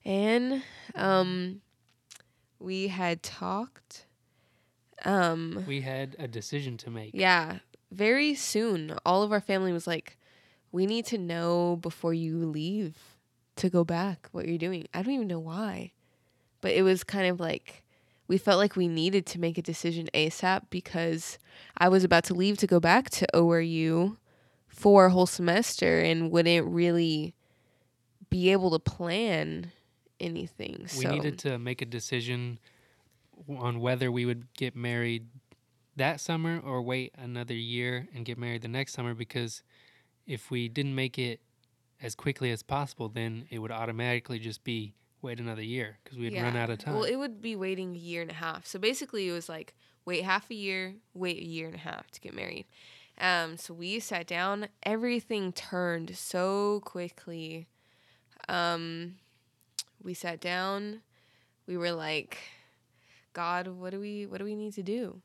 and 0.04 0.62
um, 0.94 1.62
we 2.60 2.90
had 2.90 3.24
talked. 3.24 4.06
Um, 5.04 5.66
we 5.68 5.82
had 5.82 6.16
a 6.20 6.28
decision 6.28 6.78
to 6.78 6.90
make. 6.90 7.12
yeah, 7.14 7.60
very 7.92 8.36
soon, 8.36 8.96
all 9.06 9.24
of 9.24 9.32
our 9.32 9.42
family 9.42 9.74
was 9.74 9.88
like, 9.88 10.18
"We 10.72 10.86
need 10.86 11.06
to 11.08 11.18
know 11.18 11.78
before 11.82 12.14
you 12.14 12.46
leave 12.46 12.98
to 13.56 13.70
go 13.70 13.84
back 13.84 14.30
what 14.32 14.48
you're 14.48 14.58
doing." 14.58 14.88
I 14.94 15.02
don't 15.02 15.14
even 15.14 15.28
know 15.28 15.40
why, 15.40 15.92
but 16.62 16.72
it 16.72 16.84
was 16.84 17.04
kind 17.04 17.28
of 17.28 17.40
like 17.40 17.84
we 18.28 18.38
felt 18.38 18.60
like 18.60 18.76
we 18.76 18.88
needed 18.88 19.26
to 19.28 19.40
make 19.40 19.58
a 19.58 19.62
decision 19.62 20.08
ASAP 20.14 20.64
because 20.70 21.38
I 21.78 21.90
was 21.90 22.04
about 22.04 22.24
to 22.26 22.34
leave 22.34 22.58
to 22.60 22.68
go 22.68 22.80
back 22.80 23.10
to 23.12 23.28
ORU 23.34 24.18
for 24.76 25.06
a 25.06 25.10
whole 25.10 25.26
semester 25.26 26.02
and 26.02 26.30
wouldn't 26.32 26.68
really 26.68 27.34
be 28.30 28.52
able 28.52 28.72
to 28.72 28.80
plan 28.80 29.72
anything. 30.20 30.82
We 30.98 31.04
so 31.06 31.12
needed 31.12 31.40
to 31.40 31.58
make 31.58 31.82
a 31.82 31.86
decision 31.86 32.60
on 33.48 33.80
whether 33.80 34.12
we 34.12 34.26
would 34.26 34.54
get 34.54 34.76
married 34.76 35.28
that 35.96 36.20
summer 36.20 36.60
or 36.60 36.82
wait 36.82 37.14
another 37.18 37.54
year 37.54 38.08
and 38.14 38.26
get 38.26 38.38
married 38.38 38.64
the 38.64 38.68
next 38.68 38.94
summer 38.94 39.14
because 39.14 39.64
if 40.28 40.52
we 40.52 40.68
didn't 40.68 40.94
make 40.94 41.18
it 41.18 41.40
as 42.02 42.14
quickly 42.14 42.52
as 42.52 42.62
possible, 42.62 43.08
then 43.08 43.46
it 43.50 43.60
would 43.60 43.72
automatically 43.72 44.40
just 44.40 44.64
be 44.66 44.94
wait 45.22 45.40
another 45.40 45.64
year 45.64 45.98
because 46.04 46.18
we'd 46.18 46.34
run 46.34 46.58
out 46.58 46.70
of 46.70 46.80
time. 46.80 46.96
Well, 46.96 47.04
it 47.04 47.16
would 47.16 47.42
be 47.42 47.56
waiting 47.56 47.96
a 47.96 47.98
year 47.98 48.22
and 48.22 48.32
a 48.32 48.36
half. 48.36 48.66
So 48.66 48.78
basically, 48.78 49.30
it 49.30 49.32
was 49.32 49.48
like 49.48 49.74
wait 50.04 50.24
half 50.24 50.52
a 50.52 50.54
year, 50.54 50.96
wait 51.14 51.38
a 51.38 51.46
year 51.46 51.68
and 51.68 51.76
a 51.76 51.80
half 51.80 52.12
to 52.12 52.20
get 52.20 52.34
married. 52.36 52.66
Um, 53.20 53.58
so 53.58 53.74
we 53.74 54.00
sat 54.00 54.28
down. 54.28 54.68
Everything 54.84 55.54
turned 55.54 56.16
so 56.18 56.82
quickly. 56.84 57.68
Um, 58.50 59.16
we 60.04 60.14
sat 60.14 60.40
down. 60.42 61.02
We 61.68 61.78
were 61.78 61.92
like, 61.92 62.38
God, 63.34 63.68
what 63.68 63.92
do 63.92 64.00
we 64.00 64.26
what 64.26 64.38
do 64.40 64.46
we 64.46 64.56
need 64.56 64.74
to 64.74 64.84
do? 64.84 65.22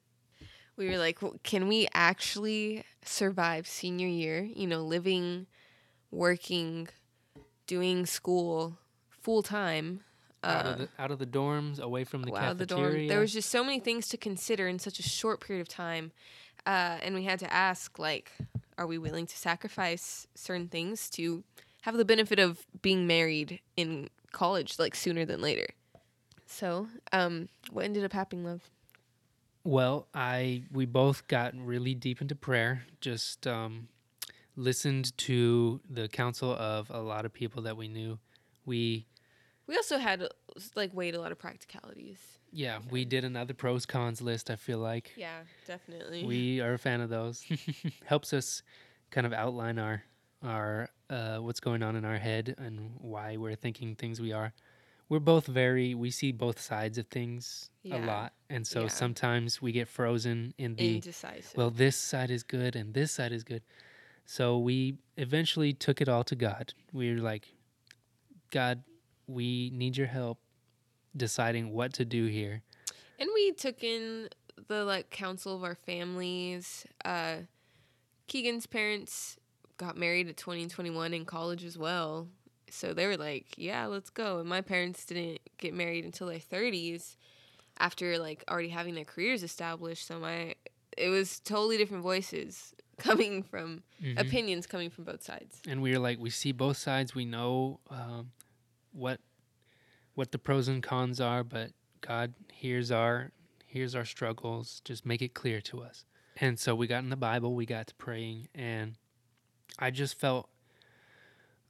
We 0.76 0.88
were 0.88 0.97
like, 0.99 1.20
well, 1.20 1.35
can 1.42 1.68
we 1.68 1.88
actually 1.92 2.85
survive 3.04 3.66
senior 3.66 4.09
year? 4.09 4.42
You 4.42 4.66
know, 4.66 4.80
living, 4.82 5.47
working, 6.11 6.88
doing 7.66 8.06
school 8.06 8.78
full 9.11 9.42
time. 9.42 10.00
out 10.42 10.64
Uh, 10.64 10.68
of 10.70 10.78
the 10.78 10.88
out 10.99 11.11
of 11.11 11.18
the 11.18 11.26
dorms, 11.26 11.78
away 11.80 12.04
from 12.04 12.23
the 12.23 12.30
the 12.30 12.38
cafeteria. 12.38 12.66
dorm. 12.66 13.09
There 13.09 13.20
was 13.20 13.32
just 13.32 13.50
so 13.50 13.62
many 13.62 13.80
things 13.80 14.09
to 14.09 14.16
consider 14.16 14.68
in 14.68 14.78
such 14.78 14.99
a 14.99 15.02
short 15.02 15.40
period 15.40 15.61
of 15.61 15.68
time, 15.68 16.12
uh, 16.67 16.99
and 17.02 17.14
we 17.14 17.25
had 17.25 17.38
to 17.40 17.52
ask 17.52 17.99
like, 17.99 18.33
are 18.79 18.87
we 18.87 18.99
willing 18.99 19.26
to 19.26 19.37
sacrifice 19.37 20.26
certain 20.35 20.69
things 20.69 21.11
to 21.11 21.45
have 21.83 21.97
the 21.97 22.05
benefit 22.05 22.38
of 22.38 22.67
being 22.83 23.07
married 23.07 23.61
in 23.76 24.09
college, 24.33 24.79
like 24.79 24.95
sooner 24.95 25.25
than 25.25 25.40
later? 25.40 25.69
So, 26.47 26.88
um, 27.12 27.49
what 27.71 27.85
ended 27.85 28.05
up 28.05 28.12
happening, 28.12 28.45
love? 28.45 28.62
Well, 29.62 30.09
I 30.14 30.64
we 30.73 30.87
both 30.87 31.29
got 31.29 31.55
really 31.55 31.95
deep 31.95 32.21
into 32.23 32.35
prayer. 32.35 32.85
Just 33.00 33.47
um, 33.47 33.88
listened 34.57 35.17
to 35.19 35.81
the 35.88 36.09
counsel 36.09 36.52
of 36.52 36.90
a 36.90 37.00
lot 37.00 37.25
of 37.25 37.33
people 37.33 37.62
that 37.62 37.76
we 37.76 37.88
knew. 37.88 38.19
We 38.64 39.07
We 39.67 39.76
also 39.76 39.99
had 39.99 40.26
like 40.75 40.93
weighed 40.95 41.14
a 41.14 41.21
lot 41.21 41.31
of 41.33 41.38
practicalities. 41.38 42.19
Yeah 42.52 42.78
we 42.90 43.04
did 43.04 43.25
another 43.25 43.54
pros 43.54 43.87
cons 43.87 44.21
list. 44.21 44.50
I 44.50 44.57
feel 44.57 44.78
like 44.78 45.12
Yeah, 45.16 45.40
definitely. 45.66 46.25
we 46.25 46.61
are 46.61 46.75
a 46.75 46.78
fan 46.78 47.00
of 47.00 47.11
those. 47.11 47.45
Helps 48.04 48.33
us 48.33 48.62
kind 49.11 49.26
of 49.26 49.33
outline 49.33 49.78
our 49.78 50.02
our 50.42 50.88
uh, 51.11 51.38
what's 51.38 51.61
going 51.61 51.83
on 51.83 51.97
in 51.97 52.04
our 52.04 52.16
head 52.19 52.54
and 52.59 52.92
why 52.99 53.37
we're 53.37 53.57
thinking 53.57 53.95
things 53.95 54.21
we 54.21 54.33
are. 54.33 54.52
We're 55.09 55.19
both 55.19 55.47
very 55.47 55.95
we 55.95 56.11
see 56.11 56.33
both 56.33 56.61
sides 56.61 56.97
of 56.99 57.07
things 57.09 57.71
a 57.90 57.99
lot, 57.99 58.33
and 58.49 58.66
so 58.66 58.83
Yeah. 58.83 58.88
sometimes 58.88 59.61
we 59.61 59.73
get 59.73 59.88
frozen 59.88 60.54
in 60.57 60.76
the 60.76 60.95
indecisive. 60.97 61.57
well, 61.57 61.71
this 61.71 61.97
side 61.97 62.30
is 62.30 62.42
good 62.45 62.76
and 62.76 62.95
this 62.95 63.11
side 63.12 63.33
is 63.33 63.42
good. 63.45 63.62
So 64.25 64.59
we 64.59 64.99
eventually 65.16 65.73
took 65.73 66.00
it 66.00 66.09
all 66.09 66.23
to 66.25 66.37
God. 66.37 66.73
We 66.92 67.12
were 67.12 67.21
like, 67.21 67.49
God, 68.50 68.85
we 69.26 69.71
need 69.75 69.97
your 69.97 70.07
help 70.07 70.38
deciding 71.17 71.73
what 71.73 71.93
to 71.95 72.05
do 72.05 72.26
here. 72.26 72.62
And 73.19 73.29
we 73.35 73.52
took 73.52 73.83
in 73.85 74.29
the 74.69 74.85
like 74.85 75.11
counsel 75.11 75.55
of 75.57 75.64
our 75.64 75.75
families. 75.75 76.87
Uh, 77.05 77.37
Keegan's 78.26 78.67
parents 78.67 79.37
got 79.76 79.97
married 79.97 80.29
at 80.29 80.37
20 80.37 80.62
and 80.62 80.71
21 80.71 81.14
in 81.14 81.25
college 81.25 81.64
as 81.64 81.76
well. 81.76 82.29
So 82.71 82.95
they 82.95 83.07
were 83.07 83.17
like, 83.17 83.47
yeah, 83.57 83.87
let's 83.87 84.11
go. 84.11 84.38
And 84.38 84.49
my 84.49 84.61
parents 84.61 85.05
didn't 85.05 85.40
get 85.59 85.75
married 85.75 86.05
until 86.05 86.29
their 86.29 86.38
30s 86.38 87.17
after 87.79 88.19
like 88.19 88.45
already 88.49 88.69
having 88.69 88.95
their 88.95 89.05
careers 89.05 89.43
established. 89.43 90.07
So 90.07 90.19
my 90.21 90.55
it 90.97 91.09
was 91.09 91.40
totally 91.40 91.76
different 91.79 92.02
voices 92.02 92.75
coming 92.99 93.43
from 93.43 93.83
Mhm. 94.02 94.21
opinions 94.21 94.67
coming 94.67 94.90
from 94.90 95.05
both 95.05 95.23
sides. 95.23 95.61
And 95.67 95.83
we 95.83 95.93
were 95.93 95.99
like, 95.99 96.19
we 96.19 96.31
see 96.31 96.52
both 96.52 96.76
sides. 96.76 97.14
We 97.14 97.25
know 97.25 97.81
um, 97.90 98.33
what 98.93 99.21
what 100.14 100.33
the 100.33 100.38
pros 100.38 100.69
and 100.69 100.83
cons 100.83 101.21
are, 101.21 101.45
but 101.45 101.71
God, 102.00 102.35
here's 102.52 102.90
our 102.90 103.33
here's 103.67 103.95
our 103.95 104.05
struggles. 104.05 104.81
Just 104.85 105.07
make 105.07 105.23
it 105.23 105.35
clear 105.35 105.61
to 105.62 105.83
us. 105.83 106.05
And 106.37 106.59
so 106.59 106.75
we 106.75 106.87
got 106.87 107.02
in 107.02 107.11
the 107.11 107.17
Bible. 107.17 107.55
We 107.55 107.67
got 107.67 107.87
to 107.88 107.95
praying, 107.95 108.49
and 108.55 108.97
I 109.79 109.90
just 109.90 110.19
felt 110.19 110.49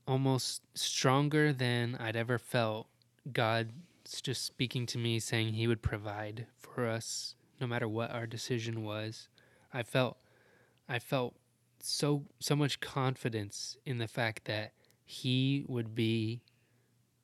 almost 0.07 0.63
stronger 0.75 1.53
than 1.53 1.97
I'd 1.99 2.17
ever 2.17 2.39
felt. 2.39 2.89
God's 3.33 3.73
just 4.23 4.45
speaking 4.45 4.87
to 4.87 4.99
me, 4.99 5.21
saying 5.21 5.55
He 5.55 5.67
would 5.67 5.83
provide 5.83 6.47
for 6.59 6.87
us 6.87 7.35
no 7.61 7.67
matter 7.67 7.89
what 7.89 8.11
our 8.11 8.27
decision 8.27 8.83
was. 8.83 9.29
I 9.73 9.83
felt, 9.83 10.17
I 10.89 10.99
felt 10.99 11.35
so 11.83 12.25
so 12.39 12.55
much 12.55 12.81
confidence 12.81 13.77
in 13.85 13.99
the 13.99 14.09
fact 14.09 14.45
that 14.45 14.73
He 15.05 15.65
would 15.69 15.95
be 15.95 16.43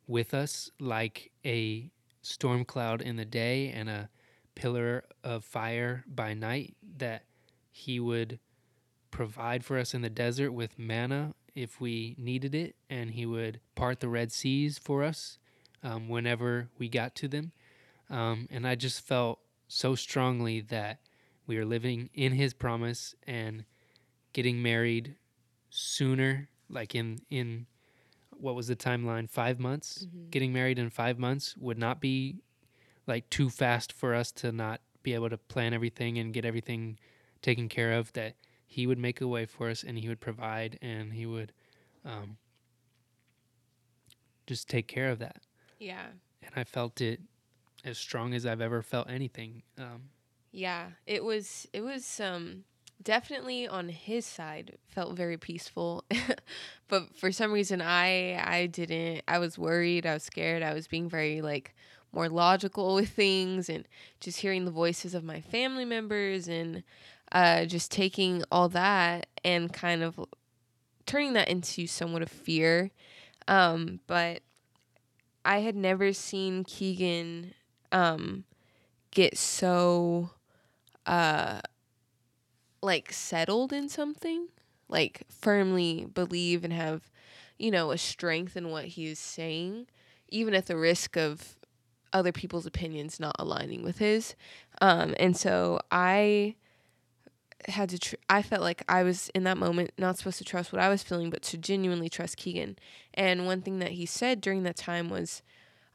with 0.06 0.34
us 0.34 0.70
like 0.78 1.30
a 1.44 1.90
storm 2.22 2.64
cloud 2.64 3.00
in 3.00 3.16
the 3.16 3.24
day 3.24 3.70
and 3.70 3.88
a 3.88 4.08
pillar 4.54 5.04
of 5.22 5.44
fire 5.44 6.04
by 6.06 6.34
night. 6.34 6.76
That 6.98 7.24
He 7.70 8.00
would 8.00 8.38
provide 9.10 9.64
for 9.64 9.78
us 9.78 9.94
in 9.94 10.02
the 10.02 10.10
desert 10.10 10.52
with 10.52 10.78
manna 10.78 11.34
if 11.54 11.80
we 11.80 12.14
needed 12.18 12.54
it, 12.54 12.76
and 12.90 13.12
He 13.12 13.26
would 13.26 13.60
part 13.74 14.00
the 14.00 14.08
Red 14.08 14.32
Seas 14.32 14.78
for 14.78 15.02
us 15.02 15.38
um, 15.82 16.08
whenever 16.08 16.68
we 16.78 16.88
got 16.88 17.14
to 17.16 17.28
them. 17.28 17.52
Um, 18.10 18.46
and 18.50 18.66
I 18.66 18.74
just 18.74 19.00
felt 19.00 19.40
so 19.68 19.94
strongly 19.94 20.60
that 20.60 21.00
we 21.46 21.56
are 21.58 21.64
living 21.64 22.10
in 22.14 22.32
His 22.32 22.54
promise 22.54 23.14
and 23.26 23.64
getting 24.32 24.62
married 24.62 25.16
sooner, 25.70 26.48
like 26.68 26.94
in 26.94 27.20
in 27.30 27.66
what 28.40 28.54
was 28.54 28.68
the 28.68 28.76
timeline? 28.76 29.28
Five 29.28 29.58
months. 29.58 30.06
Getting 30.30 30.52
married 30.52 30.78
in 30.78 30.90
five 30.90 31.18
months 31.18 31.56
would 31.56 31.78
not 31.78 32.00
be 32.00 32.36
like 33.06 33.28
too 33.30 33.50
fast 33.50 33.92
for 33.92 34.14
us 34.14 34.32
to 34.32 34.52
not 34.52 34.80
be 35.02 35.14
able 35.14 35.30
to 35.30 35.38
plan 35.38 35.72
everything 35.72 36.18
and 36.18 36.32
get 36.32 36.44
everything 36.44 36.98
taken 37.42 37.68
care 37.68 37.92
of. 37.92 38.12
That 38.14 38.34
He 38.66 38.86
would 38.86 38.98
make 38.98 39.20
a 39.20 39.28
way 39.28 39.46
for 39.46 39.70
us 39.70 39.82
and 39.82 39.98
He 39.98 40.08
would 40.08 40.20
provide 40.20 40.78
and 40.82 41.12
He 41.12 41.26
would 41.26 41.52
um, 42.04 42.36
just 44.46 44.68
take 44.68 44.86
care 44.86 45.08
of 45.10 45.18
that. 45.18 45.42
Yeah. 45.78 46.06
And 46.42 46.52
I 46.56 46.64
felt 46.64 47.00
it 47.00 47.20
as 47.84 47.98
strong 47.98 48.34
as 48.34 48.46
I've 48.46 48.60
ever 48.60 48.82
felt 48.82 49.08
anything. 49.10 49.62
Um, 49.78 50.10
Yeah, 50.52 50.88
it 51.06 51.24
was 51.24 51.68
it 51.72 51.82
was 51.82 52.20
um 52.20 52.64
definitely 53.02 53.66
on 53.68 53.88
his 53.88 54.26
side 54.26 54.76
felt 54.88 55.16
very 55.16 55.36
peaceful. 55.36 56.04
but 56.88 57.14
for 57.16 57.32
some 57.32 57.52
reason 57.52 57.80
I 57.80 58.34
I 58.42 58.66
didn't 58.66 59.22
I 59.28 59.38
was 59.38 59.58
worried, 59.58 60.06
I 60.06 60.14
was 60.14 60.22
scared, 60.24 60.62
I 60.62 60.74
was 60.74 60.86
being 60.86 61.08
very 61.08 61.42
like 61.42 61.74
more 62.12 62.28
logical 62.28 62.94
with 62.94 63.10
things 63.10 63.68
and 63.68 63.86
just 64.20 64.40
hearing 64.40 64.64
the 64.64 64.70
voices 64.70 65.14
of 65.14 65.24
my 65.24 65.40
family 65.40 65.84
members 65.84 66.48
and 66.48 66.82
uh 67.32 67.64
just 67.64 67.90
taking 67.90 68.42
all 68.50 68.68
that 68.70 69.26
and 69.44 69.72
kind 69.72 70.02
of 70.02 70.18
turning 71.04 71.34
that 71.34 71.48
into 71.48 71.86
somewhat 71.86 72.22
of 72.22 72.30
fear. 72.30 72.90
Um 73.48 74.00
but 74.06 74.40
I 75.44 75.58
had 75.58 75.76
never 75.76 76.12
seen 76.12 76.64
Keegan 76.64 77.54
um 77.92 78.44
get 79.10 79.36
so 79.38 80.30
uh 81.06 81.60
like 82.86 83.12
settled 83.12 83.72
in 83.72 83.88
something 83.88 84.46
like 84.88 85.24
firmly 85.28 86.06
believe 86.14 86.62
and 86.62 86.72
have 86.72 87.10
you 87.58 87.70
know 87.70 87.90
a 87.90 87.98
strength 87.98 88.56
in 88.56 88.70
what 88.70 88.84
he 88.84 89.06
is 89.06 89.18
saying 89.18 89.86
even 90.28 90.54
at 90.54 90.66
the 90.66 90.76
risk 90.76 91.16
of 91.16 91.56
other 92.12 92.32
people's 92.32 92.64
opinions 92.64 93.20
not 93.20 93.34
aligning 93.38 93.82
with 93.82 93.98
his. 93.98 94.34
Um 94.80 95.14
and 95.18 95.36
so 95.36 95.80
i 95.90 96.54
had 97.68 97.88
to 97.88 97.98
tr- 97.98 98.14
i 98.30 98.42
felt 98.42 98.62
like 98.62 98.84
i 98.88 99.02
was 99.02 99.28
in 99.34 99.42
that 99.42 99.56
moment 99.58 99.90
not 99.98 100.16
supposed 100.16 100.38
to 100.38 100.44
trust 100.44 100.72
what 100.72 100.80
i 100.80 100.88
was 100.88 101.02
feeling 101.02 101.30
but 101.30 101.42
to 101.42 101.58
genuinely 101.58 102.08
trust 102.08 102.36
keegan. 102.36 102.78
And 103.14 103.46
one 103.46 103.62
thing 103.62 103.80
that 103.80 103.92
he 103.92 104.06
said 104.06 104.40
during 104.40 104.62
that 104.62 104.76
time 104.76 105.10
was 105.10 105.42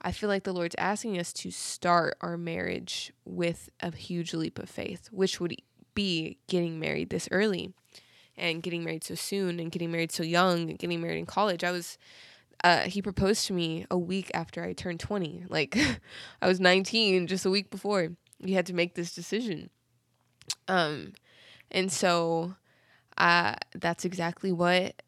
I 0.03 0.11
feel 0.11 0.29
like 0.29 0.43
the 0.43 0.53
Lord's 0.53 0.75
asking 0.79 1.19
us 1.19 1.31
to 1.33 1.51
start 1.51 2.17
our 2.21 2.35
marriage 2.35 3.13
with 3.23 3.69
a 3.81 3.95
huge 3.95 4.33
leap 4.33 4.57
of 4.57 4.67
faith, 4.67 5.09
which 5.11 5.39
would 5.39 5.55
be 5.93 6.37
getting 6.47 6.79
married 6.79 7.09
this 7.09 7.27
early 7.31 7.73
and 8.37 8.63
getting 8.63 8.83
married 8.83 9.03
so 9.03 9.15
soon 9.15 9.59
and 9.59 9.71
getting 9.71 9.91
married 9.91 10.11
so 10.11 10.23
young 10.23 10.69
and 10.69 10.79
getting 10.79 11.01
married 11.01 11.19
in 11.19 11.25
college. 11.25 11.63
I 11.63 11.71
was 11.71 11.97
uh, 12.63 12.81
he 12.81 13.01
proposed 13.01 13.47
to 13.47 13.53
me 13.53 13.85
a 13.89 13.97
week 13.97 14.29
after 14.35 14.63
I 14.63 14.73
turned 14.73 14.99
20. 14.99 15.45
Like 15.49 15.77
I 16.41 16.47
was 16.47 16.59
19 16.59 17.27
just 17.27 17.45
a 17.45 17.49
week 17.49 17.71
before. 17.71 18.09
We 18.39 18.53
had 18.53 18.65
to 18.67 18.73
make 18.73 18.95
this 18.95 19.13
decision. 19.13 19.69
Um 20.67 21.13
and 21.69 21.91
so 21.91 22.55
uh 23.17 23.55
that's 23.75 24.05
exactly 24.05 24.51
what 24.51 25.01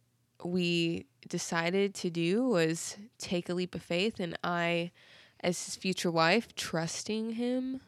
we 0.43 1.05
decided 1.29 1.93
to 1.95 2.09
do 2.09 2.47
was 2.47 2.97
take 3.17 3.49
a 3.49 3.53
leap 3.53 3.75
of 3.75 3.81
faith 3.81 4.19
and 4.19 4.37
I 4.43 4.91
as 5.39 5.65
his 5.65 5.75
future 5.75 6.11
wife 6.11 6.53
trusting 6.55 7.31
him 7.31 7.81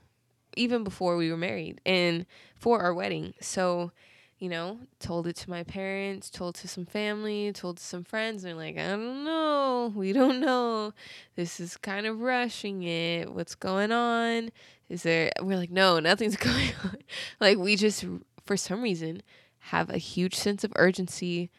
even 0.55 0.83
before 0.83 1.17
we 1.17 1.29
were 1.31 1.37
married 1.37 1.81
and 1.85 2.25
for 2.55 2.81
our 2.81 2.93
wedding. 2.93 3.33
So 3.41 3.91
you 4.39 4.49
know, 4.49 4.79
told 4.99 5.27
it 5.27 5.35
to 5.37 5.49
my 5.49 5.63
parents, 5.63 6.29
told 6.29 6.55
to 6.55 6.67
some 6.67 6.85
family, 6.85 7.53
told 7.53 7.77
to 7.77 7.83
some 7.83 8.03
friends. 8.03 8.43
And 8.43 8.51
they're 8.51 8.65
like, 8.65 8.77
I 8.77 8.89
don't 8.89 9.23
know. 9.23 9.93
We 9.95 10.11
don't 10.11 10.41
know. 10.41 10.93
This 11.35 11.59
is 11.59 11.77
kind 11.77 12.05
of 12.05 12.19
rushing 12.19 12.83
it. 12.83 13.31
What's 13.33 13.55
going 13.55 13.91
on? 13.91 14.51
Is 14.89 15.03
there, 15.03 15.31
we're 15.41 15.57
like, 15.57 15.71
no, 15.71 15.99
nothing's 15.99 16.35
going 16.35 16.71
on. 16.83 16.97
like, 17.39 17.57
we 17.57 17.75
just, 17.75 18.05
for 18.45 18.57
some 18.57 18.81
reason, 18.81 19.23
have 19.59 19.89
a 19.89 19.97
huge 19.97 20.35
sense 20.35 20.63
of 20.63 20.73
urgency 20.75 21.49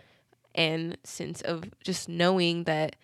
and 0.54 0.96
sense 1.02 1.40
of 1.42 1.64
just 1.82 2.08
knowing 2.08 2.64
that 2.64 2.96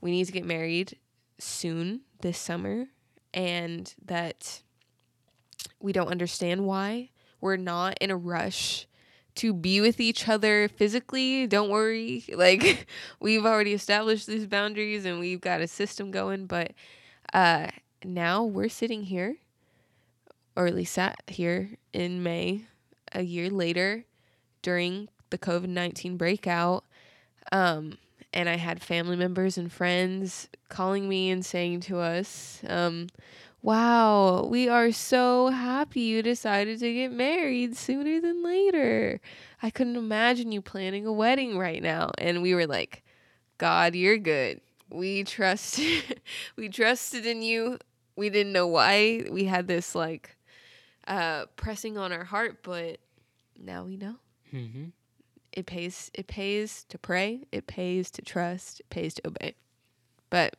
we 0.00 0.10
need 0.10 0.24
to 0.24 0.32
get 0.32 0.44
married 0.46 0.96
soon 1.38 2.00
this 2.20 2.38
summer 2.38 2.86
and 3.32 3.94
that 4.04 4.62
we 5.80 5.92
don't 5.92 6.08
understand 6.08 6.66
why. 6.66 7.10
We're 7.40 7.56
not 7.56 7.96
in 8.00 8.10
a 8.10 8.16
rush 8.16 8.86
to 9.36 9.54
be 9.54 9.80
with 9.80 10.00
each 10.00 10.28
other 10.28 10.68
physically. 10.68 11.46
Don't 11.46 11.70
worry. 11.70 12.24
Like 12.34 12.86
we've 13.20 13.46
already 13.46 13.72
established 13.72 14.26
these 14.26 14.46
boundaries 14.46 15.04
and 15.04 15.18
we've 15.18 15.40
got 15.40 15.60
a 15.60 15.66
system 15.66 16.10
going, 16.10 16.46
but 16.46 16.72
uh 17.32 17.68
now 18.04 18.44
we're 18.44 18.68
sitting 18.68 19.04
here 19.04 19.36
or 20.56 20.66
at 20.66 20.74
least 20.74 20.94
sat 20.94 21.22
here 21.26 21.70
in 21.92 22.22
May 22.22 22.62
a 23.12 23.22
year 23.22 23.50
later 23.50 24.04
during 24.62 25.08
the 25.30 25.38
COVID-19 25.38 26.18
breakout. 26.18 26.84
Um 27.52 27.98
and 28.32 28.48
I 28.48 28.56
had 28.56 28.82
family 28.82 29.16
members 29.16 29.58
and 29.58 29.72
friends 29.72 30.48
calling 30.68 31.08
me 31.08 31.30
and 31.30 31.44
saying 31.44 31.80
to 31.80 31.98
us, 31.98 32.60
um, 32.68 33.08
Wow, 33.62 34.44
we 34.44 34.68
are 34.68 34.90
so 34.90 35.48
happy 35.48 36.00
you 36.00 36.22
decided 36.22 36.78
to 36.80 36.94
get 36.94 37.12
married 37.12 37.76
sooner 37.76 38.18
than 38.18 38.42
later. 38.42 39.20
I 39.62 39.68
couldn't 39.68 39.96
imagine 39.96 40.50
you 40.50 40.62
planning 40.62 41.06
a 41.06 41.12
wedding 41.12 41.58
right 41.58 41.82
now. 41.82 42.10
And 42.16 42.40
we 42.40 42.54
were 42.54 42.66
like, 42.66 43.04
God, 43.58 43.94
you're 43.94 44.16
good. 44.16 44.62
We 44.88 45.24
trust 45.24 45.78
we 46.56 46.68
trusted 46.70 47.26
in 47.26 47.42
you. 47.42 47.78
We 48.16 48.30
didn't 48.30 48.54
know 48.54 48.66
why 48.66 49.26
we 49.30 49.44
had 49.44 49.68
this 49.68 49.94
like 49.94 50.36
uh 51.06 51.46
pressing 51.56 51.98
on 51.98 52.12
our 52.12 52.24
heart, 52.24 52.62
but 52.62 52.98
now 53.62 53.84
we 53.84 53.96
know. 53.96 54.16
Mm-hmm. 54.54 54.84
It 55.52 55.66
pays 55.66 56.10
it 56.14 56.26
pays 56.26 56.84
to 56.88 56.98
pray, 56.98 57.42
it 57.52 57.66
pays 57.66 58.10
to 58.12 58.22
trust, 58.22 58.80
it 58.80 58.88
pays 58.88 59.12
to 59.14 59.28
obey. 59.28 59.54
But 60.30 60.56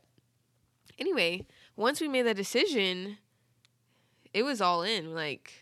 anyway, 1.00 1.48
once 1.75 2.01
we 2.01 2.07
made 2.07 2.23
that 2.23 2.35
decision, 2.35 3.17
it 4.33 4.43
was 4.43 4.61
all 4.61 4.83
in. 4.83 5.13
Like 5.13 5.53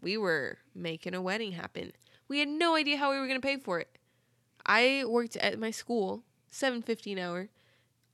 we 0.00 0.16
were 0.16 0.58
making 0.74 1.14
a 1.14 1.22
wedding 1.22 1.52
happen. 1.52 1.92
We 2.28 2.38
had 2.38 2.48
no 2.48 2.74
idea 2.74 2.96
how 2.96 3.10
we 3.10 3.18
were 3.18 3.26
going 3.26 3.40
to 3.40 3.46
pay 3.46 3.56
for 3.58 3.80
it. 3.80 3.88
I 4.66 5.04
worked 5.06 5.36
at 5.36 5.58
my 5.58 5.70
school, 5.70 6.22
7.50 6.50 7.12
an 7.12 7.18
hour. 7.18 7.48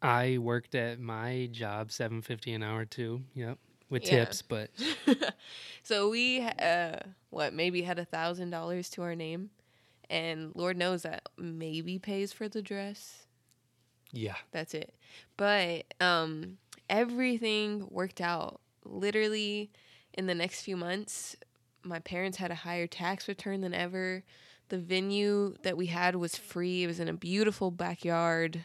I 0.02 0.38
worked 0.38 0.74
at 0.74 0.98
my 0.98 1.48
job, 1.52 1.92
seven 1.92 2.22
fifty 2.22 2.54
an 2.54 2.62
hour 2.62 2.86
too. 2.86 3.20
Yep, 3.34 3.58
with 3.90 4.02
Yeah. 4.06 4.24
tips, 4.24 4.40
but 4.40 4.70
so 5.82 6.08
we 6.08 6.40
uh 6.40 6.96
what, 7.28 7.52
maybe 7.52 7.82
had 7.82 7.98
a 7.98 8.06
$1000 8.06 8.90
to 8.92 9.02
our 9.02 9.14
name. 9.14 9.50
And 10.08 10.52
Lord 10.56 10.76
knows 10.78 11.02
that 11.02 11.28
maybe 11.38 11.98
pays 11.98 12.32
for 12.32 12.48
the 12.48 12.62
dress. 12.62 13.26
yeah, 14.10 14.36
That's 14.52 14.72
it. 14.74 14.94
But 15.36 15.84
um 16.00 16.56
everything 16.90 17.86
worked 17.90 18.20
out. 18.20 18.60
Literally 18.84 19.70
in 20.12 20.26
the 20.26 20.34
next 20.34 20.62
few 20.62 20.76
months, 20.76 21.36
my 21.82 21.98
parents 22.00 22.36
had 22.36 22.50
a 22.50 22.54
higher 22.56 22.86
tax 22.86 23.28
return 23.28 23.62
than 23.62 23.72
ever. 23.72 24.22
The 24.68 24.78
venue 24.78 25.54
that 25.62 25.76
we 25.76 25.86
had 25.86 26.16
was 26.16 26.36
free. 26.36 26.84
It 26.84 26.86
was 26.86 27.00
in 27.00 27.08
a 27.08 27.12
beautiful 27.14 27.70
backyard 27.70 28.64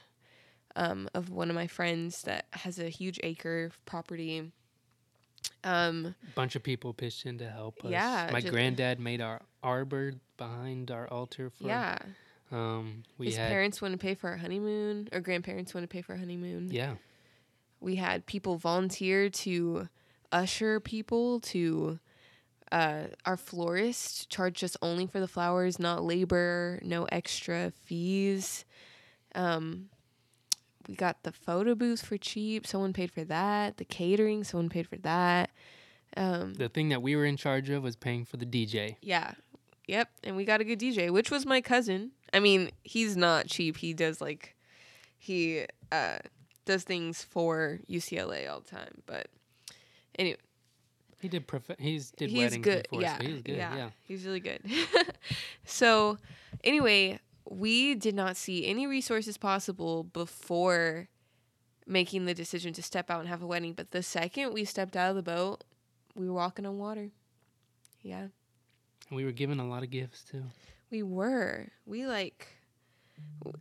um, 0.75 1.07
of 1.13 1.29
one 1.29 1.49
of 1.49 1.55
my 1.55 1.67
friends 1.67 2.23
that 2.23 2.45
has 2.51 2.79
a 2.79 2.89
huge 2.89 3.19
acre 3.23 3.65
of 3.65 3.85
property. 3.85 4.51
Um, 5.63 6.15
bunch 6.35 6.55
of 6.55 6.63
people 6.63 6.93
pitched 6.93 7.25
in 7.25 7.37
to 7.39 7.49
help 7.49 7.83
us. 7.85 7.91
Yeah, 7.91 8.29
my 8.31 8.41
ju- 8.41 8.49
granddad 8.49 8.99
made 8.99 9.21
our 9.21 9.41
arbor 9.63 10.13
behind 10.37 10.91
our 10.91 11.07
altar 11.07 11.49
for. 11.49 11.67
yeah, 11.67 11.97
Um, 12.51 13.03
we 13.17 13.27
his 13.27 13.37
had. 13.37 13.49
parents 13.49 13.81
wanted 13.81 13.99
to 13.99 14.05
pay 14.05 14.15
for 14.15 14.29
our 14.29 14.37
honeymoon, 14.37 15.07
or 15.11 15.21
grandparents 15.21 15.73
wanted 15.73 15.89
to 15.89 15.93
pay 15.93 16.01
for 16.01 16.13
our 16.13 16.19
honeymoon. 16.19 16.69
yeah, 16.71 16.95
we 17.85 17.95
had 17.95 18.25
people 18.25 18.57
volunteer 18.57 19.29
to 19.29 19.87
usher 20.31 20.79
people 20.79 21.39
to 21.39 21.99
uh, 22.71 23.03
our 23.25 23.37
florist 23.37 24.27
charged 24.29 24.63
us 24.63 24.75
only 24.81 25.05
for 25.05 25.19
the 25.19 25.27
flowers 25.27 25.77
not 25.79 26.03
labor 26.03 26.79
no 26.83 27.05
extra 27.11 27.71
fees. 27.85 28.65
Um, 29.35 29.89
we 30.87 30.95
got 30.95 31.23
the 31.23 31.31
photo 31.31 31.75
booth 31.75 32.03
for 32.03 32.17
cheap. 32.17 32.65
Someone 32.65 32.91
paid 32.93 33.11
for 33.11 33.23
that. 33.23 33.77
The 33.77 33.85
catering 33.85 34.43
someone 34.43 34.69
paid 34.69 34.87
for 34.87 34.97
that. 34.97 35.51
Um, 36.17 36.55
the 36.55 36.69
thing 36.69 36.89
that 36.89 37.01
we 37.01 37.15
were 37.15 37.25
in 37.25 37.37
charge 37.37 37.69
of 37.69 37.83
was 37.83 37.95
paying 37.95 38.25
for 38.25 38.37
the 38.37 38.45
DJ. 38.45 38.97
yeah. 39.01 39.33
Yep. 39.87 40.09
And 40.23 40.35
we 40.35 40.45
got 40.45 40.61
a 40.61 40.63
good 40.63 40.79
dj 40.79 41.11
which 41.11 41.29
was 41.29 41.45
my 41.45 41.61
cousin. 41.61 42.11
I 42.33 42.39
mean 42.39 42.71
he's 42.83 43.15
not 43.15 43.45
cheap. 43.45 43.77
He 43.77 43.93
does 43.93 44.19
like 44.19 44.55
he 45.19 45.65
uh 45.91 46.17
does 46.65 46.83
things 46.83 47.23
for 47.23 47.79
ucla 47.89 48.49
all 48.49 48.59
the 48.61 48.69
time 48.69 49.01
but 49.05 49.27
anyway 50.17 50.37
He 51.21 51.27
did. 51.27 51.47
Prof- 51.47 51.71
he's 51.79 52.11
did 52.11 52.29
he's 52.29 52.39
weddings 52.51 52.63
good 52.63 52.83
before, 52.89 53.01
yeah 53.01 53.17
so 53.17 53.23
he 53.25 53.33
was 53.33 53.41
good. 53.41 53.57
yeah, 53.57 53.75
Yeah. 53.75 53.89
he's 54.03 54.25
really 54.25 54.39
good 54.39 54.61
so 55.65 56.17
anyway 56.63 57.19
we 57.49 57.93
did 57.95 58.15
not 58.15 58.35
see 58.37 58.65
any 58.65 58.87
resources 58.87 59.37
possible 59.37 60.03
before 60.03 61.07
making 61.87 62.25
the 62.25 62.33
decision 62.33 62.73
to 62.73 62.81
step 62.81 63.11
out 63.11 63.19
and 63.19 63.29
have 63.29 63.41
a 63.43 63.47
wedding 63.47 63.73
but 63.73 63.91
the 63.91 64.01
second 64.01 64.53
we 64.53 64.65
stepped 64.65 64.95
out 64.95 65.09
of 65.11 65.15
the 65.15 65.21
boat 65.23 65.63
we 66.15 66.27
were 66.27 66.33
walking 66.33 66.65
on 66.65 66.77
water 66.79 67.09
yeah 68.01 68.27
And 69.09 69.15
we 69.17 69.23
were 69.25 69.31
given 69.31 69.59
a 69.59 69.67
lot 69.67 69.83
of 69.83 69.89
gifts 69.91 70.23
too. 70.23 70.43
We 70.91 71.03
were. 71.03 71.67
We 71.85 72.07
like 72.07 72.47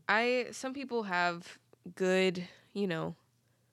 I 0.08 0.46
some 0.52 0.72
people 0.72 1.02
have 1.04 1.58
good, 1.96 2.46
you 2.74 2.86
know, 2.86 3.14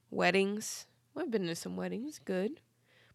weddings. 0.10 0.86
Well, 1.14 1.26
I've 1.26 1.32
been 1.32 1.48
to 1.48 1.56
some 1.56 1.76
weddings, 1.76 2.20
good. 2.24 2.62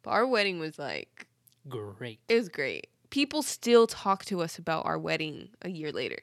But 0.03 0.11
our 0.11 0.27
wedding 0.27 0.59
was 0.59 0.79
like 0.79 1.27
Great. 1.69 2.21
it 2.29 2.35
was 2.35 2.49
great. 2.49 2.89
People 3.11 3.43
still 3.43 3.87
talk 3.87 4.25
to 4.27 4.41
us 4.43 4.59
about 4.59 4.85
our 4.85 4.99
wedding 4.99 5.49
a 5.63 5.69
year 5.71 5.91
later. 5.93 6.19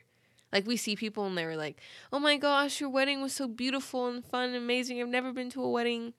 Like 0.52 0.68
we 0.68 0.78
see 0.78 0.96
people 0.96 1.26
and 1.26 1.38
they 1.38 1.46
were 1.46 1.56
like, 1.56 1.80
"Oh 2.12 2.20
my 2.20 2.38
gosh, 2.38 2.80
your 2.80 2.90
wedding 2.90 3.22
was 3.22 3.34
so 3.34 3.48
beautiful 3.48 4.08
and 4.08 4.24
fun 4.24 4.50
and 4.50 4.56
amazing. 4.56 5.02
I've 5.02 5.08
never 5.08 5.34
been 5.34 5.50
to 5.52 5.64
a 5.64 5.70
wedding 5.72 6.14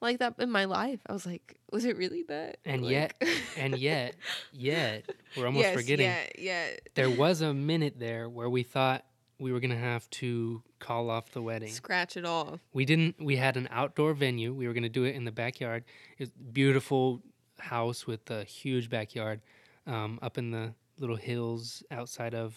like 0.00 0.18
that 0.20 0.34
in 0.38 0.50
my 0.50 0.64
life." 0.66 1.00
I 1.08 1.12
was 1.12 1.26
like, 1.26 1.58
"Was 1.72 1.84
it 1.84 1.96
really 1.96 2.22
that?" 2.28 2.58
And 2.64 2.82
Like- 2.82 2.90
yet- 2.92 3.22
And 3.56 3.76
yet, 3.76 4.14
yet 4.52 5.10
we're 5.36 5.46
almost 5.46 5.64
yes, 5.66 5.74
forgetting. 5.74 6.06
Yeah, 6.06 6.26
yeah. 6.38 6.66
There 6.94 7.10
was 7.10 7.40
a 7.40 7.52
minute 7.52 7.98
there 7.98 8.28
where 8.28 8.48
we 8.48 8.62
thought 8.62 9.04
we 9.40 9.52
were 9.52 9.60
gonna 9.60 9.76
have 9.76 10.08
to 10.10 10.62
call 10.78 11.10
off 11.10 11.30
the 11.30 11.42
wedding. 11.42 11.70
Scratch 11.70 12.16
it 12.16 12.24
all. 12.24 12.60
We 12.72 12.84
didn't. 12.84 13.16
We 13.18 13.36
had 13.36 13.56
an 13.56 13.68
outdoor 13.70 14.14
venue. 14.14 14.52
We 14.52 14.68
were 14.68 14.74
gonna 14.74 14.88
do 14.88 15.04
it 15.04 15.14
in 15.14 15.24
the 15.24 15.32
backyard. 15.32 15.84
It's 16.18 16.30
beautiful 16.52 17.22
house 17.58 18.06
with 18.06 18.30
a 18.30 18.44
huge 18.44 18.88
backyard, 18.90 19.40
um, 19.86 20.18
up 20.22 20.38
in 20.38 20.50
the 20.50 20.74
little 20.98 21.16
hills 21.16 21.82
outside 21.90 22.34
of 22.34 22.56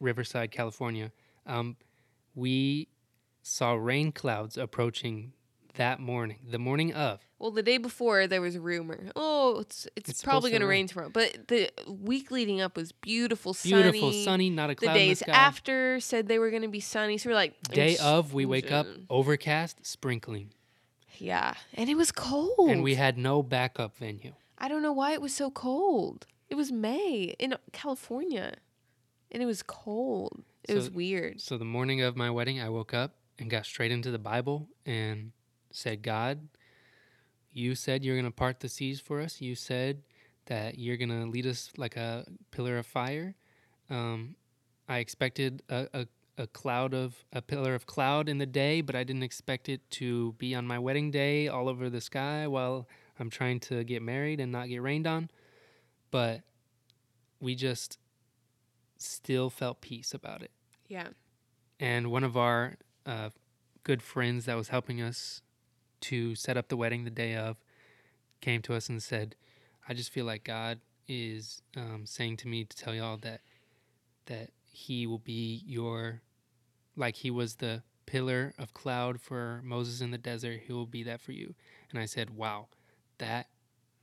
Riverside, 0.00 0.50
California. 0.50 1.12
Um, 1.46 1.76
we 2.34 2.88
saw 3.42 3.74
rain 3.74 4.10
clouds 4.10 4.56
approaching 4.56 5.32
that 5.74 6.00
morning, 6.00 6.38
the 6.50 6.58
morning 6.58 6.92
of. 6.94 7.20
Well, 7.38 7.50
the 7.50 7.62
day 7.62 7.78
before 7.78 8.26
there 8.26 8.40
was 8.40 8.54
a 8.56 8.60
rumor. 8.60 9.10
Oh, 9.16 9.60
it's 9.60 9.86
it's, 9.96 10.08
It's 10.10 10.22
probably 10.22 10.50
gonna 10.50 10.66
rain 10.66 10.82
rain. 10.82 10.88
tomorrow. 10.88 11.10
But 11.12 11.48
the 11.48 11.70
week 11.88 12.30
leading 12.30 12.60
up 12.60 12.76
was 12.76 12.92
beautiful, 12.92 13.52
sunny. 13.54 13.82
Beautiful, 13.82 14.12
sunny, 14.12 14.50
not 14.50 14.70
a 14.70 14.74
The 14.74 14.86
cloud 14.86 14.94
days 14.94 15.20
in 15.22 15.26
the 15.28 15.32
sky. 15.34 15.40
after 15.44 16.00
said 16.00 16.26
they 16.28 16.38
were 16.38 16.50
gonna 16.50 16.68
be 16.68 16.80
sunny. 16.80 17.18
So 17.18 17.30
we're 17.30 17.34
like 17.36 17.60
Day 17.68 17.96
of, 17.98 18.32
we 18.34 18.46
wake 18.46 18.72
up, 18.72 18.86
overcast, 19.10 19.84
sprinkling, 19.84 20.50
Yeah, 21.18 21.54
and 21.74 21.90
it 21.90 21.96
was 21.96 22.10
cold. 22.12 22.70
and 22.70 22.82
we 22.82 22.94
had 22.94 23.18
no 23.18 23.42
backup 23.42 23.96
venue. 23.96 24.32
I 24.58 24.68
don't 24.68 24.82
know 24.82 24.92
why 24.92 25.12
it 25.12 25.20
was 25.20 25.34
so 25.34 25.50
cold. 25.50 26.26
It 26.48 26.54
was 26.54 26.70
May 26.72 27.34
in 27.38 27.56
California, 27.72 28.54
and 29.30 29.42
it 29.42 29.46
was 29.46 29.62
cold. 29.62 30.44
It 30.66 30.74
was 30.74 30.90
weird. 30.90 31.40
So 31.42 31.58
the 31.58 31.64
morning 31.66 32.00
of 32.00 32.16
my 32.16 32.30
wedding, 32.30 32.58
I 32.60 32.70
woke 32.70 32.94
up 32.94 33.16
and 33.38 33.50
got 33.50 33.66
straight 33.66 33.90
into 33.92 34.10
the 34.10 34.18
Bible 34.18 34.68
and 34.86 35.32
said, 35.74 36.02
God, 36.02 36.48
you 37.52 37.74
said 37.74 38.04
you're 38.04 38.14
going 38.14 38.24
to 38.24 38.30
part 38.30 38.60
the 38.60 38.68
seas 38.68 39.00
for 39.00 39.20
us. 39.20 39.40
You 39.40 39.54
said 39.54 40.02
that 40.46 40.78
you're 40.78 40.96
going 40.96 41.10
to 41.10 41.26
lead 41.26 41.46
us 41.46 41.70
like 41.76 41.96
a 41.96 42.24
pillar 42.52 42.78
of 42.78 42.86
fire. 42.86 43.34
Um, 43.90 44.36
I 44.88 44.98
expected 44.98 45.62
a, 45.68 45.88
a, 45.92 46.06
a 46.38 46.46
cloud 46.46 46.94
of 46.94 47.24
a 47.32 47.42
pillar 47.42 47.74
of 47.74 47.86
cloud 47.86 48.28
in 48.28 48.38
the 48.38 48.46
day, 48.46 48.82
but 48.82 48.94
I 48.94 49.02
didn't 49.02 49.24
expect 49.24 49.68
it 49.68 49.88
to 49.92 50.32
be 50.34 50.54
on 50.54 50.66
my 50.66 50.78
wedding 50.78 51.10
day 51.10 51.48
all 51.48 51.68
over 51.68 51.90
the 51.90 52.00
sky 52.00 52.46
while 52.46 52.88
I'm 53.18 53.30
trying 53.30 53.60
to 53.60 53.82
get 53.82 54.00
married 54.00 54.40
and 54.40 54.52
not 54.52 54.68
get 54.68 54.80
rained 54.80 55.06
on. 55.06 55.28
But 56.10 56.42
we 57.40 57.56
just 57.56 57.98
still 58.98 59.50
felt 59.50 59.80
peace 59.80 60.14
about 60.14 60.42
it. 60.42 60.52
Yeah. 60.88 61.08
And 61.80 62.12
one 62.12 62.22
of 62.22 62.36
our 62.36 62.76
uh, 63.04 63.30
good 63.82 64.02
friends 64.02 64.44
that 64.44 64.56
was 64.56 64.68
helping 64.68 65.02
us 65.02 65.42
to 66.10 66.34
set 66.34 66.56
up 66.56 66.68
the 66.68 66.76
wedding 66.76 67.04
the 67.04 67.10
day 67.10 67.34
of 67.34 67.56
came 68.40 68.62
to 68.62 68.74
us 68.74 68.88
and 68.88 69.02
said, 69.02 69.36
"I 69.88 69.94
just 69.94 70.10
feel 70.10 70.24
like 70.24 70.44
God 70.44 70.80
is 71.08 71.62
um, 71.76 72.02
saying 72.06 72.38
to 72.38 72.48
me 72.48 72.64
to 72.64 72.76
tell 72.76 72.94
y'all 72.94 73.16
that 73.18 73.40
that 74.26 74.50
He 74.64 75.06
will 75.06 75.18
be 75.18 75.62
your, 75.66 76.22
like 76.96 77.16
He 77.16 77.30
was 77.30 77.56
the 77.56 77.82
pillar 78.06 78.54
of 78.58 78.74
cloud 78.74 79.20
for 79.20 79.60
Moses 79.64 80.00
in 80.00 80.10
the 80.10 80.18
desert. 80.18 80.62
He 80.66 80.72
will 80.72 80.86
be 80.86 81.02
that 81.04 81.20
for 81.20 81.32
you." 81.32 81.54
And 81.90 81.98
I 81.98 82.06
said, 82.06 82.30
"Wow, 82.30 82.68
that 83.18 83.48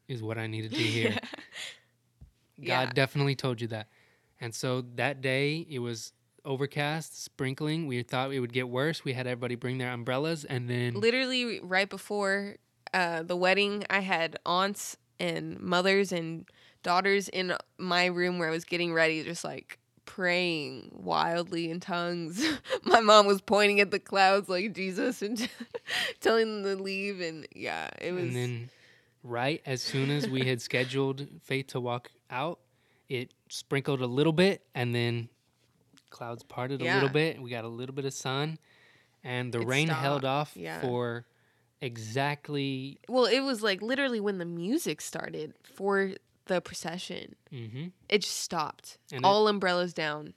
is 0.08 0.22
what 0.22 0.38
I 0.38 0.48
needed 0.48 0.74
to 0.76 0.84
hear." 0.84 1.18
God 2.64 2.90
Yeah. 2.90 2.94
definitely 2.94 3.36
told 3.36 3.62
you 3.62 3.68
that. 3.68 3.88
And 4.40 4.54
so 4.54 4.82
that 4.96 5.22
day 5.22 5.66
it 5.70 5.80
was 5.80 6.14
overcast, 6.46 7.24
sprinkling. 7.24 7.88
We 7.88 8.02
thought 8.04 8.32
it 8.32 8.40
would 8.40 8.54
get 8.54 8.70
worse. 8.70 9.04
We 9.04 9.14
had 9.14 9.28
everybody 9.28 9.56
bring 9.56 9.78
their 9.78 9.92
umbrellas 9.92 10.46
and 10.46 10.70
then 10.70 10.94
Literally 10.94 11.60
right 11.62 11.90
before 11.90 12.56
uh, 12.94 13.24
the 13.24 13.36
wedding, 13.36 13.86
I 13.90 14.00
had 14.00 14.38
aunts 14.46 14.98
and 15.20 15.60
mothers 15.60 16.12
and 16.12 16.46
daughters 16.84 17.30
in 17.30 17.54
my 17.78 18.06
room 18.06 18.40
where 18.40 18.48
I 18.48 18.52
was 18.52 18.66
getting 18.66 18.94
ready, 18.94 19.24
just 19.24 19.44
like 19.44 19.78
praying 20.06 20.90
wildly 20.94 21.70
in 21.70 21.80
tongues. 21.80 22.44
my 22.84 23.00
mom 23.00 23.28
was 23.28 23.42
pointing 23.42 23.80
at 23.80 23.92
the 23.92 24.00
clouds 24.00 24.50
like 24.50 24.74
Jesus 24.74 25.22
and 25.22 25.50
telling 26.20 26.64
them 26.64 26.78
to 26.78 26.84
leave. 26.84 27.22
And 27.22 27.48
yeah, 27.56 27.90
it 28.00 28.12
was. 28.12 28.24
and 28.24 28.36
then 28.36 28.70
right 29.24 29.62
as 29.66 29.82
soon 29.82 30.10
as 30.10 30.28
we 30.28 30.46
had 30.46 30.62
scheduled 30.62 31.28
Faith 31.44 31.68
to 31.68 31.80
walk 31.80 32.10
out, 32.30 32.60
it 33.08 33.34
sprinkled 33.50 34.02
a 34.02 34.08
little 34.08 34.34
bit 34.34 34.64
and 34.74 34.96
then 34.96 35.30
clouds 36.12 36.44
parted 36.44 36.82
a 36.82 36.86
little 36.86 37.10
bit. 37.10 37.42
We 37.42 37.50
got 37.50 37.64
a 37.64 37.68
little 37.70 37.96
bit 37.96 38.06
of 38.06 38.14
sun 38.14 38.58
and 39.24 39.52
the 39.52 39.62
It 39.62 39.68
rain 39.68 39.88
held 39.88 40.24
off 40.26 40.52
yeah. 40.56 40.82
for 40.82 41.26
exactly 41.82 43.00
well, 43.10 43.26
it 43.26 43.40
was 43.42 43.62
like 43.64 43.82
literally 43.82 44.20
when 44.20 44.38
the 44.38 44.46
music 44.46 45.02
started 45.02 45.54
for 45.64 46.12
the 46.46 46.62
procession, 46.62 47.36
hmm 47.50 47.88
it 48.10 48.20
just 48.22 48.38
stopped. 48.38 48.98
And 49.12 49.20
it- 49.22 49.26
All 49.26 49.48
umbrellas 49.48 49.94
down. 49.94 50.34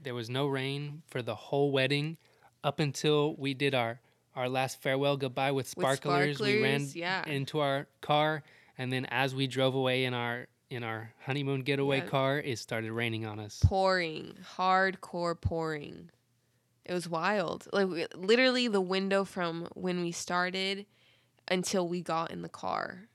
there 0.00 0.14
was 0.14 0.28
no 0.30 0.46
rain 0.46 1.02
for 1.06 1.22
the 1.22 1.34
whole 1.34 1.70
wedding 1.70 2.16
up 2.64 2.80
until 2.80 3.34
we 3.36 3.54
did 3.54 3.74
our 3.74 4.00
our 4.34 4.48
last 4.48 4.80
farewell 4.80 5.16
goodbye 5.16 5.50
with 5.52 5.66
With 5.76 5.84
sparklers. 5.84 6.40
we 6.40 6.62
ran 6.62 6.88
yeah. 6.94 7.22
into 7.28 7.60
our 7.60 7.86
car 8.00 8.42
and 8.78 8.90
then 8.92 9.04
as 9.10 9.34
we 9.34 9.46
drove 9.46 9.74
away 9.74 10.04
in 10.04 10.14
our 10.14 10.46
in 10.72 10.82
our 10.82 11.12
honeymoon 11.24 11.60
getaway 11.62 11.98
Yeah. 11.98 12.06
car 12.06 12.38
it 12.40 12.58
started 12.58 12.92
raining 12.92 13.24
on 13.26 13.38
us 13.38 13.60
pouring, 13.64 14.34
hardcore 14.56 15.40
pouring. 15.40 16.10
It 16.84 16.92
was 16.92 17.08
wild. 17.08 17.68
Like 17.72 17.88
literally 18.16 18.66
the 18.68 18.80
window 18.80 19.24
from 19.24 19.68
when 19.74 20.02
we 20.02 20.10
started 20.12 20.86
until 21.48 21.86
we 21.86 22.00
got 22.02 22.30
in 22.30 22.42
the 22.42 22.48
car. 22.48 23.08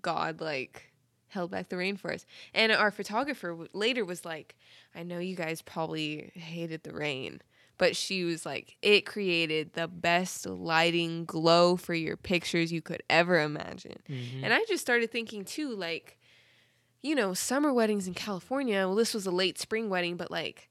God 0.00 0.40
like 0.40 0.92
held 1.28 1.50
back 1.50 1.68
the 1.68 1.76
rain 1.76 1.96
for 1.96 2.12
us. 2.12 2.24
And 2.54 2.72
our 2.72 2.90
photographer 2.90 3.50
w- 3.50 3.68
later 3.72 4.04
was 4.04 4.24
like, 4.24 4.56
"I 4.94 5.02
know 5.02 5.18
you 5.18 5.36
guys 5.36 5.62
probably 5.62 6.30
hated 6.34 6.82
the 6.82 6.92
rain, 6.92 7.40
but 7.78 7.94
she 7.96 8.24
was 8.24 8.44
like, 8.44 8.76
it 8.82 9.06
created 9.06 9.74
the 9.74 9.86
best 9.88 10.44
lighting 10.46 11.24
glow 11.24 11.76
for 11.76 11.94
your 11.94 12.16
pictures 12.16 12.72
you 12.72 12.82
could 12.82 13.02
ever 13.08 13.40
imagine." 13.40 14.00
Mhm. 14.08 14.42
And 14.42 14.52
I 14.52 14.64
just 14.68 14.82
started 14.82 15.10
thinking 15.12 15.44
too, 15.44 15.74
like, 15.74 16.18
you 17.02 17.14
know, 17.14 17.34
summer 17.34 17.72
weddings 17.72 18.06
in 18.06 18.14
California. 18.14 18.86
Well, 18.86 18.94
this 18.94 19.14
was 19.14 19.26
a 19.26 19.30
late 19.30 19.58
spring 19.58 19.88
wedding, 19.88 20.16
but 20.16 20.30
like, 20.30 20.68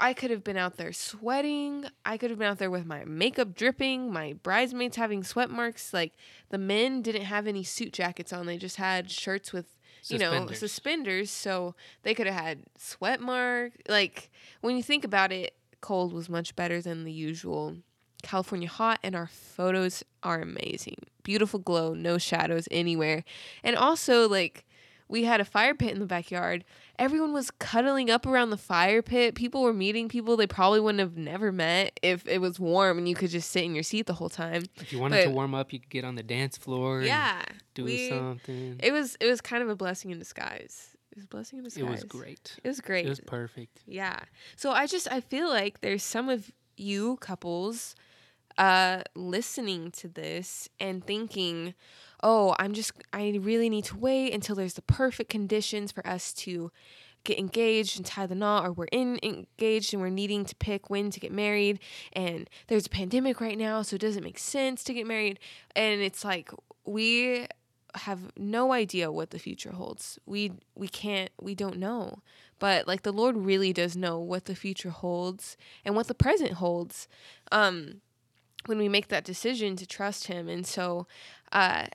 I 0.00 0.12
could 0.12 0.30
have 0.30 0.42
been 0.42 0.56
out 0.56 0.76
there 0.76 0.92
sweating. 0.92 1.86
I 2.04 2.16
could 2.16 2.30
have 2.30 2.38
been 2.38 2.48
out 2.48 2.58
there 2.58 2.70
with 2.70 2.84
my 2.84 3.04
makeup 3.04 3.54
dripping, 3.54 4.12
my 4.12 4.32
bridesmaids 4.42 4.96
having 4.96 5.22
sweat 5.22 5.50
marks. 5.50 5.92
Like, 5.92 6.14
the 6.50 6.58
men 6.58 7.00
didn't 7.02 7.22
have 7.22 7.46
any 7.46 7.62
suit 7.62 7.92
jackets 7.92 8.32
on, 8.32 8.46
they 8.46 8.56
just 8.56 8.76
had 8.76 9.10
shirts 9.10 9.52
with, 9.52 9.76
you 10.08 10.18
know, 10.18 10.30
Suspenders. 10.32 10.58
suspenders. 10.58 11.30
So 11.30 11.74
they 12.02 12.12
could 12.14 12.26
have 12.26 12.40
had 12.42 12.64
sweat 12.76 13.20
mark. 13.20 13.72
Like, 13.88 14.30
when 14.62 14.76
you 14.76 14.82
think 14.82 15.04
about 15.04 15.30
it, 15.32 15.54
cold 15.80 16.12
was 16.12 16.28
much 16.28 16.56
better 16.56 16.80
than 16.80 17.04
the 17.04 17.12
usual. 17.12 17.76
California 18.22 18.68
hot, 18.68 18.98
and 19.02 19.14
our 19.14 19.26
photos 19.26 20.02
are 20.22 20.40
amazing. 20.40 20.96
Beautiful 21.22 21.60
glow, 21.60 21.92
no 21.94 22.16
shadows 22.18 22.66
anywhere. 22.70 23.22
And 23.62 23.76
also, 23.76 24.26
like, 24.28 24.64
we 25.14 25.22
had 25.24 25.40
a 25.40 25.44
fire 25.44 25.74
pit 25.74 25.92
in 25.92 26.00
the 26.00 26.06
backyard. 26.06 26.64
Everyone 26.98 27.32
was 27.32 27.50
cuddling 27.52 28.10
up 28.10 28.26
around 28.26 28.50
the 28.50 28.56
fire 28.56 29.00
pit. 29.00 29.34
People 29.36 29.62
were 29.62 29.72
meeting 29.72 30.08
people 30.08 30.36
they 30.36 30.46
probably 30.48 30.80
wouldn't 30.80 30.98
have 31.00 31.16
never 31.16 31.52
met 31.52 31.98
if 32.02 32.26
it 32.26 32.40
was 32.40 32.58
warm 32.58 32.98
and 32.98 33.08
you 33.08 33.14
could 33.14 33.30
just 33.30 33.50
sit 33.50 33.62
in 33.64 33.74
your 33.74 33.84
seat 33.84 34.06
the 34.06 34.14
whole 34.14 34.28
time. 34.28 34.64
if 34.76 34.92
you 34.92 34.98
wanted 34.98 35.22
to 35.24 35.30
warm 35.30 35.54
up 35.54 35.72
you 35.72 35.78
could 35.78 35.88
get 35.90 36.04
on 36.04 36.16
the 36.16 36.22
dance 36.22 36.56
floor 36.56 37.02
Yeah. 37.02 37.42
do 37.74 37.84
we- 37.84 38.08
something 38.08 38.80
It 38.82 38.92
was 38.92 39.16
it 39.20 39.26
was 39.26 39.40
kind 39.40 39.62
of 39.62 39.68
a 39.68 39.76
blessing 39.76 40.10
in 40.10 40.18
disguise. 40.18 40.90
It 41.12 41.18
was 41.18 41.24
a 41.26 41.28
blessing 41.28 41.58
in 41.60 41.64
disguise. 41.64 41.84
it 41.86 41.90
was 41.90 42.04
great 42.04 42.56
It 42.64 42.68
was 42.68 42.80
great. 42.80 43.06
it 43.06 43.08
was 43.08 43.20
perfect 43.20 43.82
Yeah. 43.86 44.18
So 44.56 44.72
I 44.72 44.86
just 44.86 45.06
I 45.12 45.20
feel 45.20 45.48
like 45.48 45.80
there's 45.80 46.02
some 46.02 46.28
of 46.28 46.50
you 46.76 47.16
couples 47.18 47.94
uh 48.58 49.02
listening 49.14 49.90
to 49.92 50.08
this 50.08 50.68
and 50.80 51.04
thinking, 51.04 51.74
"Oh, 52.22 52.54
I'm 52.58 52.72
just 52.72 52.92
I 53.12 53.38
really 53.40 53.68
need 53.68 53.84
to 53.86 53.96
wait 53.96 54.32
until 54.32 54.56
there's 54.56 54.74
the 54.74 54.82
perfect 54.82 55.30
conditions 55.30 55.92
for 55.92 56.06
us 56.06 56.32
to 56.34 56.70
get 57.24 57.38
engaged 57.38 57.96
and 57.96 58.06
tie 58.06 58.26
the 58.26 58.34
knot 58.34 58.66
or 58.66 58.72
we're 58.72 58.84
in 58.92 59.18
engaged 59.22 59.92
and 59.92 60.02
we're 60.02 60.10
needing 60.10 60.44
to 60.44 60.54
pick 60.56 60.90
when 60.90 61.10
to 61.10 61.18
get 61.18 61.32
married 61.32 61.80
and 62.12 62.48
there's 62.68 62.86
a 62.86 62.90
pandemic 62.90 63.40
right 63.40 63.58
now 63.58 63.82
so 63.82 63.96
it 63.96 64.00
doesn't 64.00 64.22
make 64.22 64.38
sense 64.38 64.84
to 64.84 64.94
get 64.94 65.06
married. 65.06 65.40
And 65.74 66.00
it's 66.00 66.24
like 66.24 66.50
we 66.84 67.46
have 67.94 68.32
no 68.36 68.72
idea 68.72 69.10
what 69.10 69.30
the 69.30 69.38
future 69.38 69.72
holds. 69.72 70.18
We 70.26 70.52
we 70.74 70.88
can't 70.88 71.30
we 71.40 71.54
don't 71.54 71.78
know. 71.78 72.22
But 72.58 72.86
like 72.86 73.02
the 73.02 73.12
lord 73.12 73.36
really 73.36 73.72
does 73.72 73.96
know 73.96 74.18
what 74.18 74.44
the 74.44 74.54
future 74.54 74.90
holds 74.90 75.56
and 75.84 75.96
what 75.96 76.08
the 76.08 76.14
present 76.14 76.52
holds. 76.52 77.08
Um 77.50 78.02
when 78.66 78.78
we 78.78 78.88
make 78.88 79.08
that 79.08 79.24
decision 79.24 79.76
to 79.76 79.86
trust 79.86 80.26
him. 80.26 80.48
And 80.48 80.66
so 80.66 81.06
uh 81.52 81.86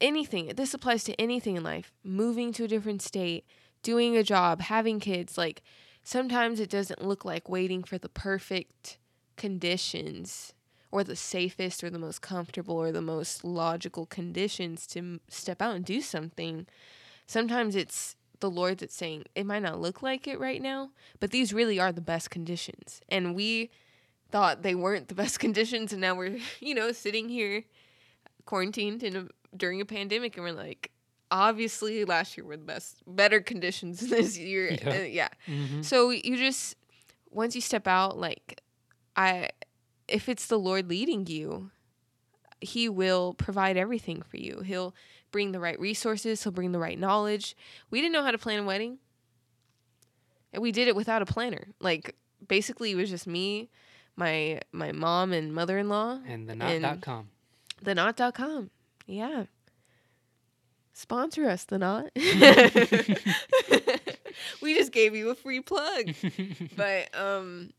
anything 0.00 0.52
this 0.56 0.74
applies 0.74 1.02
to 1.02 1.20
anything 1.20 1.56
in 1.56 1.64
life 1.64 1.92
moving 2.04 2.52
to 2.52 2.62
a 2.62 2.68
different 2.68 3.02
state 3.02 3.44
doing 3.82 4.16
a 4.16 4.22
job 4.22 4.60
having 4.60 5.00
kids 5.00 5.36
like 5.36 5.60
sometimes 6.08 6.60
it 6.60 6.70
doesn't 6.70 7.04
look 7.04 7.24
like 7.24 7.48
waiting 7.48 7.82
for 7.82 7.98
the 7.98 8.08
perfect 8.08 8.96
conditions 9.36 10.54
or 10.90 11.04
the 11.04 11.16
safest 11.16 11.84
or 11.84 11.90
the 11.90 11.98
most 11.98 12.22
comfortable 12.22 12.76
or 12.76 12.90
the 12.92 13.02
most 13.02 13.44
logical 13.44 14.06
conditions 14.06 14.86
to 14.86 15.20
step 15.28 15.60
out 15.60 15.76
and 15.76 15.84
do 15.84 16.00
something. 16.00 16.66
Sometimes 17.26 17.76
it's 17.76 18.16
the 18.40 18.50
lord 18.50 18.78
that's 18.78 18.94
saying 18.94 19.24
it 19.34 19.44
might 19.44 19.62
not 19.62 19.80
look 19.80 20.00
like 20.00 20.28
it 20.28 20.38
right 20.38 20.62
now 20.62 20.90
but 21.18 21.32
these 21.32 21.52
really 21.52 21.78
are 21.78 21.92
the 21.92 22.00
best 22.00 22.30
conditions. 22.30 23.00
And 23.08 23.34
we 23.34 23.70
thought 24.30 24.62
they 24.62 24.74
weren't 24.74 25.08
the 25.08 25.14
best 25.14 25.38
conditions 25.46 25.92
and 25.92 26.00
now 26.00 26.14
we're 26.14 26.38
you 26.60 26.74
know 26.74 26.92
sitting 26.92 27.28
here 27.28 27.64
quarantined 28.46 29.02
in 29.02 29.16
a, 29.16 29.26
during 29.56 29.80
a 29.80 29.84
pandemic 29.84 30.36
and 30.36 30.44
we're 30.44 30.52
like 30.52 30.90
obviously 31.30 32.04
last 32.04 32.36
year 32.36 32.44
were 32.46 32.56
the 32.56 32.64
best 32.64 33.02
better 33.06 33.40
conditions 33.40 34.00
this 34.08 34.38
year. 34.38 34.70
Yeah. 34.82 34.90
Uh, 34.90 35.02
yeah. 35.02 35.28
Mhm. 35.46 35.84
so 35.84 36.10
you 36.10 36.36
just 36.36 36.76
once 37.30 37.54
you 37.54 37.60
step 37.60 37.86
out 37.86 38.18
like 38.18 38.62
i 39.16 39.50
if 40.08 40.28
it's 40.28 40.46
the 40.46 40.58
lord 40.58 40.88
leading 40.88 41.26
you 41.26 41.70
he 42.60 42.88
will 42.88 43.34
provide 43.34 43.76
everything 43.76 44.20
for 44.22 44.36
you. 44.36 44.62
He'll 44.64 44.92
bring 45.30 45.52
the 45.52 45.60
right 45.60 45.78
resources. 45.78 46.42
He'll 46.42 46.50
bring 46.50 46.72
the 46.72 46.80
right 46.80 46.98
knowledge. 46.98 47.54
We 47.88 48.00
didn't 48.00 48.14
know 48.14 48.24
how 48.24 48.32
to 48.32 48.38
plan 48.38 48.58
a 48.58 48.62
wedding. 48.64 48.98
And 50.52 50.60
we 50.60 50.72
did 50.72 50.88
it 50.88 50.96
without 50.96 51.22
a 51.22 51.26
planner. 51.26 51.68
Like 51.78 52.16
basically 52.48 52.90
it 52.90 52.96
was 52.96 53.10
just 53.10 53.28
me 53.28 53.70
my 54.18 54.60
my 54.72 54.92
mom 54.92 55.32
and 55.32 55.54
mother-in-law 55.54 56.20
and 56.26 56.48
the 56.48 56.52
and- 56.62 56.82
knot.com 56.82 57.28
the 57.82 57.94
knot.com 57.94 58.70
yeah. 59.06 59.44
Sponsor 60.92 61.48
us 61.48 61.64
the 61.64 61.78
knot. 61.78 62.10
We 64.62 64.74
just 64.74 64.92
gave 64.92 65.14
you 65.16 65.30
a 65.30 65.34
free 65.34 65.60
plug. 65.60 66.14
But 66.76 67.08
um 67.14 67.70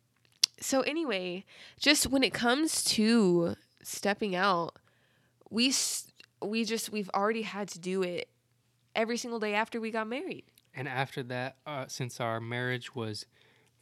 so 0.61 0.81
anyway 0.81 1.45
just 1.79 2.07
when 2.07 2.23
it 2.23 2.33
comes 2.33 2.83
to 2.83 3.55
stepping 3.81 4.35
out 4.35 4.75
we 5.49 5.73
we 6.41 6.65
just 6.65 6.91
we've 6.91 7.09
already 7.13 7.43
had 7.43 7.67
to 7.69 7.79
do 7.79 8.01
it 8.03 8.29
every 8.95 9.17
single 9.17 9.39
day 9.39 9.53
after 9.53 9.79
we 9.79 9.91
got 9.91 10.07
married. 10.07 10.43
And 10.75 10.87
after 10.87 11.23
that, 11.23 11.57
uh, 11.65 11.85
since 11.87 12.19
our 12.19 12.39
marriage 12.39 12.93
was 12.95 13.25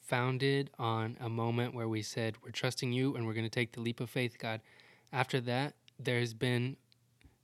founded 0.08 0.70
on 0.80 1.18
a 1.20 1.30
moment 1.30 1.74
where 1.74 1.88
we 1.88 2.02
said, 2.02 2.36
We're 2.44 2.52
trusting 2.52 2.92
you 2.94 3.16
and 3.16 3.26
we're 3.28 3.34
going 3.34 3.46
to 3.46 3.50
take 3.50 3.74
the 3.74 3.82
leap 3.82 4.00
of 4.00 4.10
faith, 4.10 4.38
God, 4.40 4.62
after 5.12 5.40
that, 5.42 5.74
there's 6.00 6.34
been. 6.34 6.78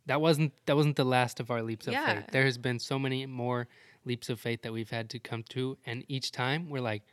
That 0.06 0.20
wasn't 0.20 0.52
that 0.66 0.76
wasn't 0.76 0.98
the 0.98 1.06
last 1.06 1.40
of 1.40 1.50
our 1.50 1.62
leaps 1.64 1.88
of 1.88 1.94
faith. 2.16 2.26
There 2.32 2.44
has 2.44 2.58
been 2.58 2.78
so 2.80 3.00
many 3.00 3.26
more 3.26 3.68
leaps 4.04 4.30
of 4.30 4.38
faith 4.40 4.62
that 4.64 4.74
we've 4.74 4.90
had 4.90 5.10
to 5.12 5.20
come 5.20 5.44
to, 5.50 5.78
and 5.86 6.04
each 6.10 6.32
time 6.34 6.70
we're 6.70 6.82
like, 6.82 7.04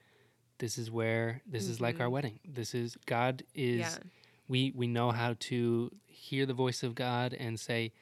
"This 0.59 0.77
is 0.77 0.91
where 0.91 1.41
this 1.47 1.69
is 1.69 1.81
like 1.81 2.01
our 2.01 2.09
Mhm. 2.09 2.13
wedding. 2.13 2.41
This 2.45 2.75
is 2.75 2.97
God 3.07 3.45
is." 3.55 3.79
yeah. 3.79 3.99
We 4.49 4.73
we 4.75 4.89
know 4.89 5.13
how 5.13 5.35
to 5.51 5.93
hear 6.07 6.47
the 6.47 6.55
voice 6.55 6.83
of 6.83 6.97
God 6.97 7.33
and 7.35 7.61
say, 7.61 7.93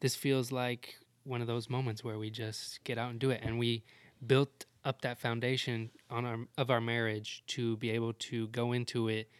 "This 0.00 0.16
feels 0.16 0.50
like 0.50 0.96
one 1.24 1.42
of 1.42 1.46
those 1.46 1.68
moments 1.68 2.02
where 2.02 2.18
we 2.18 2.30
just 2.30 2.82
get 2.84 2.96
out 2.96 3.10
and 3.10 3.20
do 3.20 3.30
it," 3.30 3.40
and 3.42 3.58
we 3.58 3.82
built 4.26 4.64
up 4.84 5.02
that 5.02 5.18
foundation 5.18 5.90
on 6.10 6.24
our 6.24 6.38
of 6.58 6.70
our 6.70 6.80
marriage 6.80 7.42
to 7.46 7.76
be 7.76 7.90
able 7.90 8.12
to 8.14 8.48
go 8.48 8.72
into 8.72 9.08
it 9.08 9.30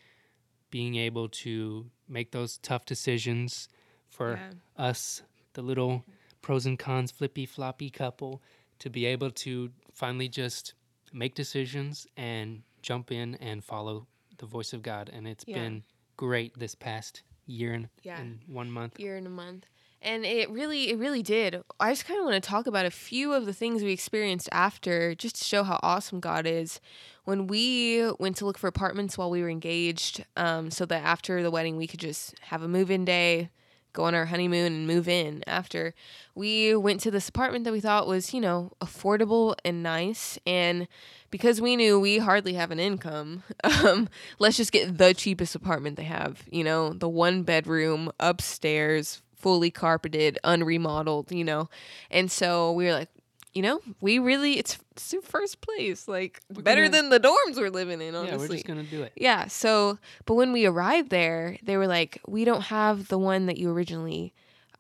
being 0.70 0.94
able 0.96 1.28
to 1.28 1.87
make 2.09 2.31
those 2.33 2.57
tough 2.59 2.85
decisions 2.87 3.68
for 4.09 4.33
yeah. 4.33 4.50
us, 4.85 5.22
the 5.52 5.62
little 5.62 6.05
pros 6.40 6.64
and 6.66 6.78
cons 6.78 7.11
flippy 7.11 7.44
floppy 7.46 7.90
couple, 7.90 8.42
to 8.78 8.88
be 8.90 9.05
able 9.05 9.31
to 9.31 9.70
finally 9.92 10.28
just 10.28 10.74
make 11.12 11.35
decisions 11.35 12.07
and 12.16 12.62
jump 12.81 13.12
in 13.12 13.35
and 13.37 13.62
follow 13.62 14.07
the 14.38 14.46
voice 14.46 14.72
of 14.72 14.83
God. 14.83 15.11
And 15.12 15.28
it's 15.28 15.44
Yeah. 15.46 15.57
been 15.61 15.85
great 16.16 16.59
this 16.59 16.74
past 16.74 17.22
year 17.46 17.74
and, 17.74 17.88
Yeah. 18.02 18.18
and 18.20 18.40
one 18.46 18.70
month. 18.70 18.98
year 18.98 19.16
and 19.16 19.26
a 19.26 19.31
month. 19.31 19.66
And 20.02 20.24
it 20.24 20.50
really, 20.50 20.90
it 20.90 20.98
really 20.98 21.22
did. 21.22 21.62
I 21.78 21.92
just 21.92 22.06
kind 22.06 22.18
of 22.18 22.26
want 22.26 22.42
to 22.42 22.48
talk 22.48 22.66
about 22.66 22.86
a 22.86 22.90
few 22.90 23.32
of 23.32 23.46
the 23.46 23.52
things 23.52 23.82
we 23.82 23.92
experienced 23.92 24.48
after, 24.50 25.14
just 25.14 25.36
to 25.36 25.44
show 25.44 25.62
how 25.62 25.78
awesome 25.82 26.18
God 26.18 26.44
is. 26.44 26.80
When 27.24 27.46
we 27.46 28.10
went 28.18 28.36
to 28.38 28.44
look 28.44 28.58
for 28.58 28.66
apartments 28.66 29.16
while 29.16 29.30
we 29.30 29.42
were 29.42 29.48
engaged, 29.48 30.24
um, 30.36 30.72
so 30.72 30.84
that 30.86 31.04
after 31.04 31.40
the 31.42 31.52
wedding 31.52 31.76
we 31.76 31.86
could 31.86 32.00
just 32.00 32.34
have 32.40 32.62
a 32.62 32.68
move-in 32.68 33.04
day, 33.04 33.50
go 33.92 34.04
on 34.04 34.14
our 34.14 34.26
honeymoon, 34.26 34.72
and 34.72 34.86
move 34.86 35.06
in. 35.06 35.44
After 35.46 35.94
we 36.34 36.74
went 36.74 37.00
to 37.00 37.10
this 37.10 37.28
apartment 37.28 37.64
that 37.64 37.72
we 37.72 37.80
thought 37.80 38.08
was, 38.08 38.34
you 38.34 38.40
know, 38.40 38.72
affordable 38.80 39.54
and 39.64 39.82
nice, 39.82 40.38
and 40.44 40.88
because 41.30 41.60
we 41.60 41.76
knew 41.76 42.00
we 42.00 42.18
hardly 42.18 42.54
have 42.54 42.70
an 42.70 42.80
income, 42.80 43.42
um, 43.64 44.08
let's 44.38 44.56
just 44.56 44.72
get 44.72 44.98
the 44.98 45.14
cheapest 45.14 45.54
apartment 45.54 45.96
they 45.96 46.04
have. 46.04 46.42
You 46.50 46.64
know, 46.64 46.92
the 46.92 47.08
one 47.08 47.42
bedroom 47.42 48.10
upstairs, 48.18 49.22
fully 49.42 49.70
carpeted, 49.70 50.38
unremodeled. 50.44 51.31
You 51.31 51.44
know, 51.44 51.68
and 52.11 52.31
so 52.31 52.72
we 52.72 52.85
were 52.87 52.92
like, 52.92 53.11
you 53.52 53.61
know, 53.61 53.81
we 54.00 54.18
really 54.18 54.59
it's, 54.59 54.78
it's 54.92 55.14
first 55.22 55.61
place, 55.61 56.09
like 56.09 56.40
We're 56.55 56.62
better 56.62 56.88
gonna- 56.88 57.02
than 57.02 57.11
the 57.11 57.20
dorms 57.20 57.57
we're 57.59 57.68
living 57.68 58.00
in. 58.00 58.14
Yeah, 58.14 58.37
we're 58.37 58.48
just 58.48 58.66
gonna 58.66 58.83
do 58.85 59.02
it. 59.02 59.12
yeah. 59.14 59.46
So, 59.48 59.98
but 60.24 60.35
when 60.37 60.52
we 60.52 60.64
arrived 60.64 61.11
there, 61.11 61.59
they 61.62 61.76
were 61.76 61.87
like, 61.87 62.18
we 62.26 62.44
don't 62.46 62.62
have 62.62 63.09
the 63.09 63.18
one 63.18 63.44
that 63.46 63.59
you 63.59 63.70
originally 63.70 64.33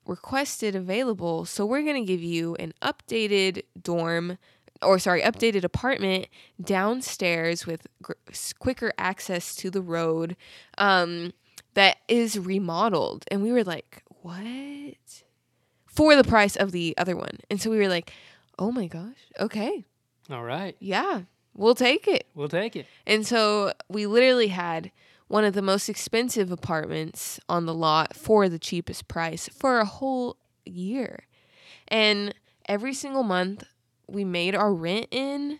requested 0.06 0.74
available. 0.74 1.44
So, 1.44 1.66
we're 1.66 1.82
going 1.82 2.02
to 2.02 2.06
give 2.12 2.22
you 2.22 2.56
an 2.56 2.72
updated 2.82 3.62
dorm 3.80 4.38
or, 4.80 4.98
sorry, 4.98 5.22
updated 5.22 5.62
apartment 5.64 6.26
downstairs 6.60 7.66
with 7.66 7.86
gr- 8.02 8.14
quicker 8.58 8.92
access 8.98 9.54
to 9.56 9.70
the 9.70 9.80
road 9.82 10.36
um, 10.78 11.32
that 11.74 11.98
is 12.08 12.36
remodeled. 12.38 13.24
And 13.30 13.42
we 13.42 13.52
were 13.52 13.62
like, 13.64 14.01
what? 14.22 15.22
For 15.86 16.16
the 16.16 16.24
price 16.24 16.56
of 16.56 16.72
the 16.72 16.94
other 16.96 17.16
one. 17.16 17.38
And 17.50 17.60
so 17.60 17.70
we 17.70 17.76
were 17.78 17.88
like, 17.88 18.12
oh 18.58 18.72
my 18.72 18.86
gosh, 18.86 19.16
okay. 19.38 19.84
All 20.30 20.42
right, 20.44 20.76
Yeah, 20.78 21.22
we'll 21.54 21.74
take 21.74 22.06
it. 22.08 22.26
we'll 22.34 22.48
take 22.48 22.76
it. 22.76 22.86
And 23.06 23.26
so 23.26 23.72
we 23.88 24.06
literally 24.06 24.48
had 24.48 24.90
one 25.28 25.44
of 25.44 25.52
the 25.54 25.62
most 25.62 25.88
expensive 25.88 26.50
apartments 26.52 27.40
on 27.48 27.66
the 27.66 27.74
lot 27.74 28.14
for 28.16 28.48
the 28.48 28.58
cheapest 28.58 29.08
price 29.08 29.48
for 29.48 29.78
a 29.80 29.84
whole 29.84 30.36
year. 30.64 31.24
And 31.88 32.34
every 32.68 32.94
single 32.94 33.22
month 33.24 33.64
we 34.06 34.24
made 34.24 34.54
our 34.54 34.72
rent 34.72 35.08
in. 35.10 35.58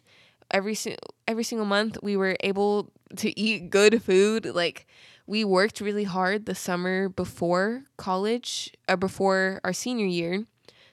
Every 0.50 0.74
si- 0.74 0.96
every 1.26 1.44
single 1.44 1.66
month 1.66 1.98
we 2.02 2.16
were 2.16 2.36
able 2.40 2.90
to 3.16 3.38
eat 3.38 3.70
good 3.70 4.02
food. 4.02 4.44
Like 4.46 4.86
we 5.26 5.44
worked 5.44 5.80
really 5.80 6.04
hard 6.04 6.46
the 6.46 6.54
summer 6.54 7.08
before 7.08 7.84
college 7.96 8.72
or 8.88 8.96
before 8.96 9.60
our 9.64 9.72
senior 9.72 10.06
year 10.06 10.44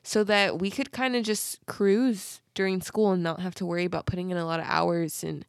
so 0.03 0.23
that 0.23 0.59
we 0.59 0.69
could 0.71 0.91
kind 0.91 1.15
of 1.15 1.23
just 1.23 1.59
cruise 1.65 2.41
during 2.53 2.81
school 2.81 3.11
and 3.11 3.23
not 3.23 3.39
have 3.41 3.55
to 3.55 3.65
worry 3.65 3.85
about 3.85 4.05
putting 4.05 4.29
in 4.29 4.37
a 4.37 4.45
lot 4.45 4.59
of 4.59 4.65
hours 4.67 5.23
and 5.23 5.45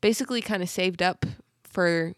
basically 0.00 0.40
kind 0.40 0.62
of 0.62 0.68
saved 0.68 1.02
up 1.02 1.24
for 1.62 2.14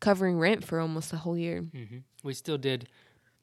covering 0.00 0.38
rent 0.38 0.64
for 0.64 0.80
almost 0.80 1.10
the 1.10 1.18
whole 1.18 1.36
year. 1.36 1.60
hmm 1.60 1.98
We 2.22 2.34
still 2.34 2.58
did 2.58 2.88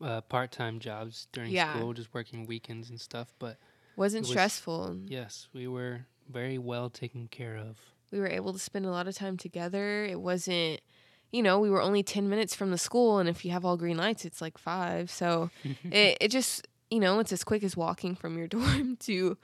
uh, 0.01 0.21
part 0.21 0.51
time 0.51 0.79
jobs 0.79 1.27
during 1.31 1.51
Yeah. 1.51 1.73
school, 1.75 1.93
just 1.93 2.13
working 2.13 2.45
weekends 2.45 2.89
and 2.89 2.99
stuff. 2.99 3.33
But 3.39 3.57
Wasn't 3.95 4.21
was- 4.23 4.29
stressful. 4.29 4.97
yes, 5.07 5.47
we 5.53 5.67
were 5.67 6.05
very 6.29 6.57
well 6.57 6.89
taken 6.89 7.27
care 7.27 7.55
of. 7.57 7.77
We 8.11 8.19
were 8.19 8.27
able 8.29 8.53
to 8.53 8.59
spend 8.59 8.85
a 8.85 8.91
lot 8.91 9.07
of 9.07 9.15
time 9.15 9.37
together. 9.37 10.05
It 10.05 10.19
wasn't, 10.21 10.81
you 11.31 11.43
know, 11.43 11.59
we 11.59 11.69
were 11.69 11.81
only 11.81 12.03
10 12.03 12.29
minutes 12.29 12.55
from 12.55 12.71
the 12.71 12.77
school 12.77 13.19
and 13.19 13.27
if 13.27 13.43
you 13.43 13.51
have 13.51 13.65
all 13.65 13.77
green 13.77 13.97
lights 13.97 14.25
it's 14.25 14.41
like 14.41 14.57
5. 14.57 15.09
So 15.09 15.49
it 15.91 16.17
it 16.21 16.27
just, 16.29 16.67
you 16.89 16.99
know, 16.99 17.19
it's 17.19 17.31
as 17.31 17.43
quick 17.43 17.63
as 17.63 17.75
walking 17.75 18.15
from 18.15 18.37
your 18.37 18.47
dorm 18.55 18.97
to 19.01 19.37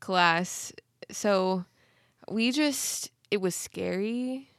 class. 0.00 0.72
So 1.10 1.64
we 2.30 2.52
just 2.52 3.10
it 3.30 3.40
was 3.40 3.54
scary. 3.54 4.50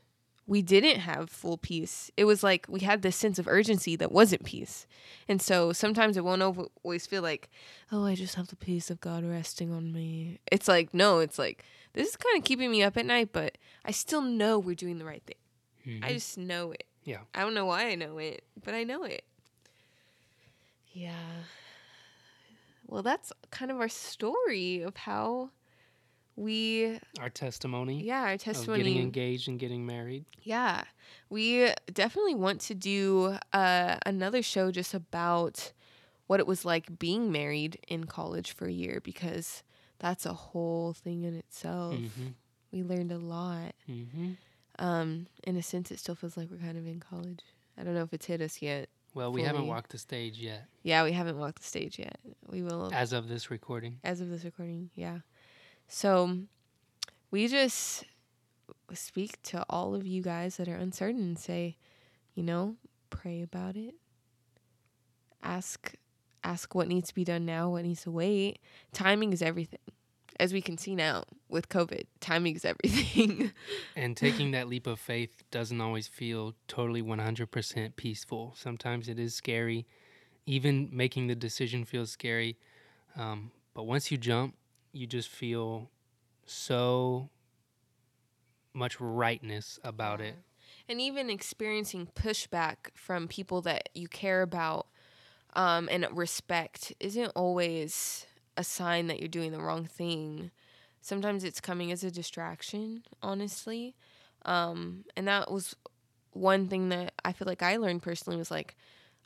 We 0.46 0.62
didn't 0.62 1.02
have 1.02 1.30
full 1.30 1.58
peace. 1.58 2.10
It 2.16 2.24
was 2.24 2.42
like 2.42 2.68
we 2.70 2.80
had 2.80 3.02
this 3.02 3.18
sense 3.18 3.38
of 3.38 3.50
urgency 3.50 3.98
that 3.98 4.14
wasn't 4.14 4.46
peace. 4.46 4.88
And 5.28 5.42
so 5.42 5.74
sometimes 5.74 6.16
it 6.16 6.24
won't 6.24 6.42
always 6.84 7.06
feel 7.06 7.22
like, 7.22 7.50
oh, 7.92 8.06
I 8.06 8.16
just 8.16 8.36
have 8.36 8.48
the 8.48 8.56
peace 8.56 8.90
of 8.90 9.02
God 9.02 9.26
resting 9.26 9.74
on 9.74 9.92
me. 9.92 10.40
It's 10.50 10.70
like, 10.70 10.94
no, 10.94 11.20
it's 11.20 11.38
like, 11.38 11.66
this 11.94 12.08
is 12.08 12.16
kind 12.16 12.38
of 12.38 12.46
keeping 12.46 12.72
me 12.72 12.82
up 12.82 12.96
at 12.96 13.06
night, 13.06 13.30
but 13.34 13.58
I 13.84 13.92
still 13.92 14.22
know 14.22 14.58
we're 14.58 14.76
doing 14.76 15.00
the 15.00 15.06
right 15.06 15.24
thing. 15.26 15.36
I 15.88 15.90
Mhm. 15.90 16.14
just 16.14 16.38
know 16.38 16.72
it. 16.72 16.84
Yeah. 17.04 17.22
I 17.34 17.42
don't 17.42 17.54
know 17.54 17.66
why 17.66 17.88
I 17.88 17.96
know 17.96 18.18
it, 18.18 18.44
but 18.64 18.74
I 18.74 18.84
know 18.84 19.04
it. 19.04 19.24
Yeah. 20.94 21.44
Well, 22.88 23.04
that's 23.04 23.32
kind 23.52 23.72
of 23.72 23.80
our 23.80 23.90
story 23.90 24.82
of 24.82 24.96
how 24.96 25.50
we, 26.36 27.00
Our 27.20 27.30
testimony 27.30 28.04
yeah, 28.04 28.22
our 28.22 28.38
testimony 28.38 28.80
of 28.82 28.86
getting 28.86 29.02
engaged 29.02 29.48
and 29.48 29.60
getting 29.60 29.86
married. 29.86 30.26
Yeah. 30.44 30.84
We 31.30 31.72
definitely 31.92 32.36
want 32.36 32.62
to 32.62 32.76
do 32.76 33.38
uh, 33.54 33.98
another 34.06 34.42
show 34.42 34.72
just 34.72 34.94
about 34.94 35.74
what 36.28 36.40
it 36.40 36.48
was 36.48 36.64
like 36.66 37.00
being 37.00 37.32
married 37.32 37.80
in 37.88 38.06
college 38.06 38.52
for 38.54 38.66
a 38.68 38.72
year 38.72 39.02
because 39.04 39.64
that's 40.00 40.26
a 40.26 40.34
whole 40.34 40.94
thing 40.94 41.24
in 41.24 41.36
itself. 41.36 41.96
hmm 41.96 42.28
We 42.72 42.84
learned 42.84 43.12
a 43.12 43.18
lot. 43.18 43.74
hmm 43.86 44.34
Um, 44.80 45.28
in 45.44 45.56
a 45.56 45.64
sense, 45.64 45.92
it 45.92 46.00
still 46.00 46.16
feels 46.16 46.38
like 46.38 46.50
we're 46.52 46.58
kind 46.58 46.78
of 46.78 46.86
in 46.86 47.00
college. 47.00 47.40
I 47.78 47.84
don't 47.84 47.94
know 47.94 48.04
if 48.04 48.14
it's 48.14 48.26
hit 48.26 48.42
us 48.42 48.62
yet. 48.62 48.90
Well, 49.14 49.32
we 49.32 49.42
haven't 49.42 49.66
walked 49.66 49.90
the 49.92 49.98
stage 49.98 50.38
yet 50.38 50.66
Yeah, 50.84 51.04
we 51.04 51.12
haven't 51.12 51.40
walked 51.40 51.60
the 51.60 51.68
stage 51.68 51.98
yet. 51.98 52.20
We 52.48 52.62
will 52.62 52.92
as 52.94 53.14
of 53.14 53.28
this 53.28 53.50
recording. 53.50 53.98
as 54.04 54.22
of 54.22 54.30
this 54.30 54.44
recording. 54.44 54.92
Yeah. 54.94 55.20
So 55.88 56.38
we 57.32 57.48
just 57.48 58.04
speak 58.94 59.42
to 59.44 59.66
all 59.70 59.96
of 59.96 60.06
you 60.06 60.22
guys 60.22 60.58
that 60.58 60.68
are 60.68 60.76
uncertain 60.76 61.22
and 61.22 61.40
say, 61.40 61.78
you 62.36 62.44
know, 62.44 62.76
pray 63.10 63.42
about 63.42 63.76
it. 63.76 63.96
Ask 65.42 65.96
ask 66.44 66.76
what 66.76 66.88
needs 66.88 67.10
to 67.10 67.16
be 67.16 67.24
done 67.24 67.46
now, 67.46 67.72
what 67.72 67.84
needs 67.86 68.04
to 68.04 68.12
wait. 68.12 68.60
Timing 68.94 69.34
is 69.34 69.42
everything. 69.42 69.80
As 70.40 70.54
we 70.54 70.62
can 70.62 70.78
see 70.78 70.96
now 70.96 71.24
with 71.50 71.70
COVID, 71.70 72.06
timing 72.20 72.56
is 72.56 72.66
everything. 72.66 73.52
And 73.96 74.16
taking 74.16 74.52
that 74.52 74.68
leap 74.68 74.86
of 74.88 75.00
faith 75.00 75.44
doesn't 75.50 75.82
always 75.82 76.08
feel 76.08 76.54
totally 76.68 77.02
100% 77.02 77.96
peaceful. 77.96 78.54
Sometimes 78.56 79.08
it 79.10 79.20
is 79.20 79.34
scary. 79.34 79.86
Even 80.46 80.90
making 80.92 81.28
the 81.28 81.36
decision 81.36 81.84
feels 81.84 82.12
scary. 82.12 82.58
Um, 83.16 83.52
but 83.74 83.84
once 83.84 84.12
you 84.12 84.18
jump, 84.18 84.56
you 84.94 85.08
just 85.08 85.30
feel 85.30 85.90
so 86.46 87.30
much 88.74 89.00
rightness 89.02 89.80
about 89.84 90.22
it. 90.22 90.36
and 90.88 91.02
even 91.02 91.30
experiencing 91.30 92.08
pushback 92.16 92.76
from 92.94 93.28
people 93.28 93.62
that 93.62 93.90
you 93.96 94.08
care 94.08 94.42
about 94.42 94.88
um, 95.56 95.90
and 95.92 96.06
respect 96.12 96.94
isn't 97.00 97.32
always 97.36 98.26
a 98.56 98.64
sign 98.64 99.08
that 99.08 99.20
you're 99.20 99.28
doing 99.28 99.52
the 99.52 99.62
wrong 99.62 99.86
thing. 99.86 100.52
Sometimes 101.08 101.46
it's 101.46 101.62
coming 101.62 101.90
as 101.94 102.04
a 102.04 102.12
distraction, 102.12 103.02
honestly. 103.24 103.96
Um, 104.44 105.06
and 105.16 105.26
that 105.30 105.50
was 105.50 105.74
one 106.34 106.68
thing 106.68 106.90
that 106.90 107.14
I 107.24 107.32
feel 107.32 107.48
like 107.48 107.64
I 107.64 107.78
learned 107.78 108.04
personally 108.04 108.36
was 108.36 108.52
like 108.52 108.76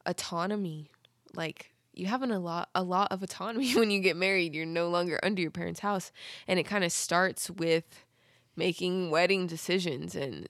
autonomy. 0.06 0.92
Like 1.34 1.72
you 1.96 2.06
have 2.06 2.22
an, 2.22 2.30
a 2.30 2.38
lot 2.38 2.70
a 2.76 2.84
lot 2.84 3.12
of 3.12 3.24
autonomy 3.24 3.74
when 3.76 3.90
you 3.90 4.00
get 4.00 4.16
married. 4.16 4.54
You're 4.54 4.68
no 4.68 4.90
longer 4.90 5.20
under 5.24 5.42
your 5.42 5.50
parents' 5.50 5.80
house, 5.80 6.12
and 6.48 6.60
it 6.60 6.68
kind 6.68 6.84
of 6.84 6.92
starts 6.92 7.50
with 7.50 8.06
making 8.56 9.10
wedding 9.10 9.48
decisions 9.48 10.14
and 10.14 10.48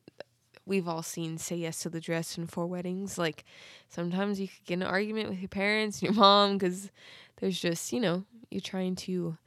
we've 0.65 0.87
all 0.87 1.03
seen 1.03 1.37
say 1.37 1.55
yes 1.55 1.79
to 1.79 1.89
the 1.89 2.01
dress 2.01 2.35
and 2.35 2.49
four 2.49 2.65
weddings 2.65 3.17
like 3.17 3.45
sometimes 3.89 4.39
you 4.39 4.47
could 4.47 4.65
get 4.65 4.73
in 4.73 4.81
an 4.81 4.87
argument 4.87 5.29
with 5.29 5.39
your 5.39 5.47
parents 5.47 5.99
and 5.99 6.09
your 6.09 6.13
mom 6.13 6.57
because 6.57 6.89
there's 7.39 7.61
just 7.61 7.93
you 7.93 7.99
know 7.99 8.25
you're 8.49 8.59
trying 8.59 8.95
to 8.95 9.37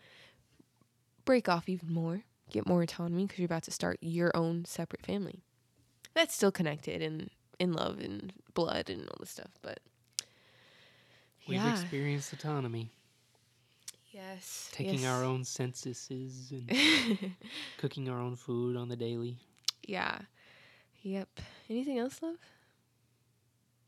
break 1.24 1.48
off 1.48 1.68
even 1.68 1.92
more, 1.92 2.24
get 2.50 2.66
more 2.66 2.82
autonomy 2.82 3.24
because 3.26 3.38
you're 3.38 3.46
about 3.46 3.62
to 3.64 3.70
start 3.70 3.98
your 4.00 4.30
own 4.36 4.64
separate 4.64 5.04
family. 5.04 5.42
That's 6.14 6.34
still 6.34 6.52
connected 6.52 7.02
and 7.02 7.30
in 7.58 7.72
love 7.72 7.98
and 8.00 8.32
blood 8.54 8.88
and 8.90 9.02
all 9.08 9.16
this 9.20 9.30
stuff, 9.30 9.50
but 9.62 9.80
We've 11.46 11.58
yeah. 11.58 11.72
experienced 11.78 12.32
autonomy, 12.32 12.90
yes, 14.12 14.70
taking 14.72 15.00
yes. 15.00 15.10
our 15.10 15.22
own 15.24 15.44
censuses 15.44 16.52
and 16.52 17.34
cooking 17.78 18.08
our 18.08 18.18
own 18.18 18.34
food 18.36 18.76
on 18.76 18.88
the 18.88 18.96
daily. 18.96 19.36
yeah, 19.86 20.20
yep. 21.02 21.28
Anything 21.68 21.98
else, 21.98 22.22
love? 22.22 22.36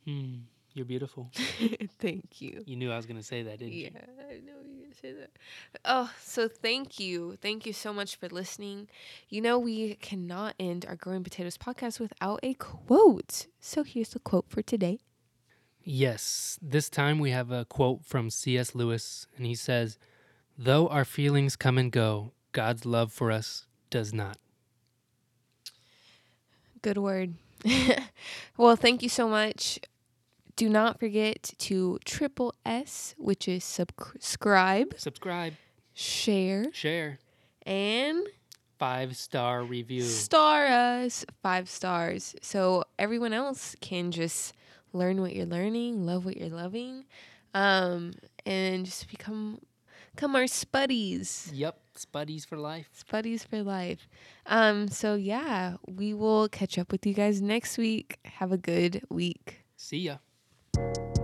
Hmm. 0.05 0.35
You're 0.77 0.85
beautiful. 0.85 1.31
Thank 1.99 2.43
you. 2.43 2.63
You 2.67 2.77
knew 2.77 2.93
I 2.93 2.97
was 2.97 3.07
gonna 3.07 3.23
say 3.23 3.43
that, 3.45 3.61
didn't 3.61 3.73
Yeah, 3.73 3.87
you? 3.87 3.91
Yeah, 3.95 4.25
I 4.29 4.33
know 4.41 4.61
you 4.63 4.77
were 4.77 4.83
gonna 4.83 4.95
say 4.95 5.13
that. 5.13 5.31
Oh, 5.87 6.13
so 6.21 6.49
thank 6.49 7.01
you. 7.01 7.39
Thank 7.41 7.65
you 7.65 7.73
so 7.73 7.95
much 7.95 8.17
for 8.17 8.29
listening. 8.29 8.89
You 9.31 9.41
know, 9.41 9.59
we 9.59 9.95
cannot 9.95 10.55
end 10.61 10.85
our 10.87 10.95
Growing 10.95 11.25
Potatoes 11.25 11.57
podcast 11.57 11.99
without 11.99 12.41
a 12.43 12.53
quote. 12.53 13.47
So 13.59 13.85
here's 13.85 14.11
the 14.11 14.19
quote 14.19 14.51
for 14.51 14.61
today. 14.61 15.01
Yes. 15.83 16.59
This 16.61 16.91
time 16.91 17.21
we 17.21 17.31
have 17.31 17.51
a 17.51 17.65
quote 17.65 18.05
from 18.05 18.29
C.S. 18.29 18.75
Lewis, 18.75 19.27
and 19.39 19.47
he 19.47 19.55
says, 19.55 19.99
"Though 20.59 20.89
our 20.89 21.07
feelings 21.07 21.57
come 21.57 21.79
and 21.79 21.91
go, 21.91 22.33
God's 22.53 22.85
love 22.85 23.15
for 23.15 23.33
us 23.33 23.67
does 23.89 24.13
not." 24.13 24.37
Good 26.83 26.99
word. 26.99 27.33
well, 28.59 28.77
thank 28.77 29.03
you 29.03 29.09
so 29.09 29.27
much. 29.27 29.81
Do 30.57 30.69
not 30.71 30.99
forget 30.99 31.53
to 31.59 31.99
triple 32.05 32.55
S, 32.65 33.15
which 33.19 33.47
is 33.47 33.63
subscribe, 33.63 34.95
Subscribe, 34.97 35.53
share, 35.93 36.73
share, 36.73 37.19
and 37.67 38.27
five 38.79 39.17
star 39.17 39.63
review. 39.63 40.03
star 40.03 40.67
us. 40.67 41.25
Five 41.43 41.69
stars. 41.69 42.35
So 42.43 42.85
everyone 42.99 43.33
else 43.35 43.77
can 43.81 44.11
just 44.11 44.55
learn 44.93 45.21
what 45.21 45.35
you're 45.37 45.45
learning 45.45 46.07
love 46.07 46.25
what 46.25 46.39
you're 46.39 46.49
loving 46.49 47.05
um 47.53 48.13
and 48.47 48.87
just 48.87 49.11
become 49.11 49.59
become 50.15 50.35
our 50.35 50.45
spuddies. 50.45 51.51
Yep, 51.53 51.79
Spuddies 51.99 52.47
for 52.47 52.57
life. 52.57 52.89
spuddies 52.97 53.47
for 53.47 53.63
life. 53.63 54.09
Um 54.47 54.89
so 54.89 55.15
yeah 55.17 55.77
we 55.87 56.15
will 56.15 56.49
catch 56.49 56.79
up 56.79 56.91
with 56.93 57.05
you 57.05 57.13
guys 57.13 57.43
next 57.43 57.77
week. 57.77 58.19
Have 58.25 58.53
a 58.53 58.59
good 58.59 59.03
week. 59.11 59.65
See 59.77 59.99
ya 59.99 60.17
you 60.77 61.16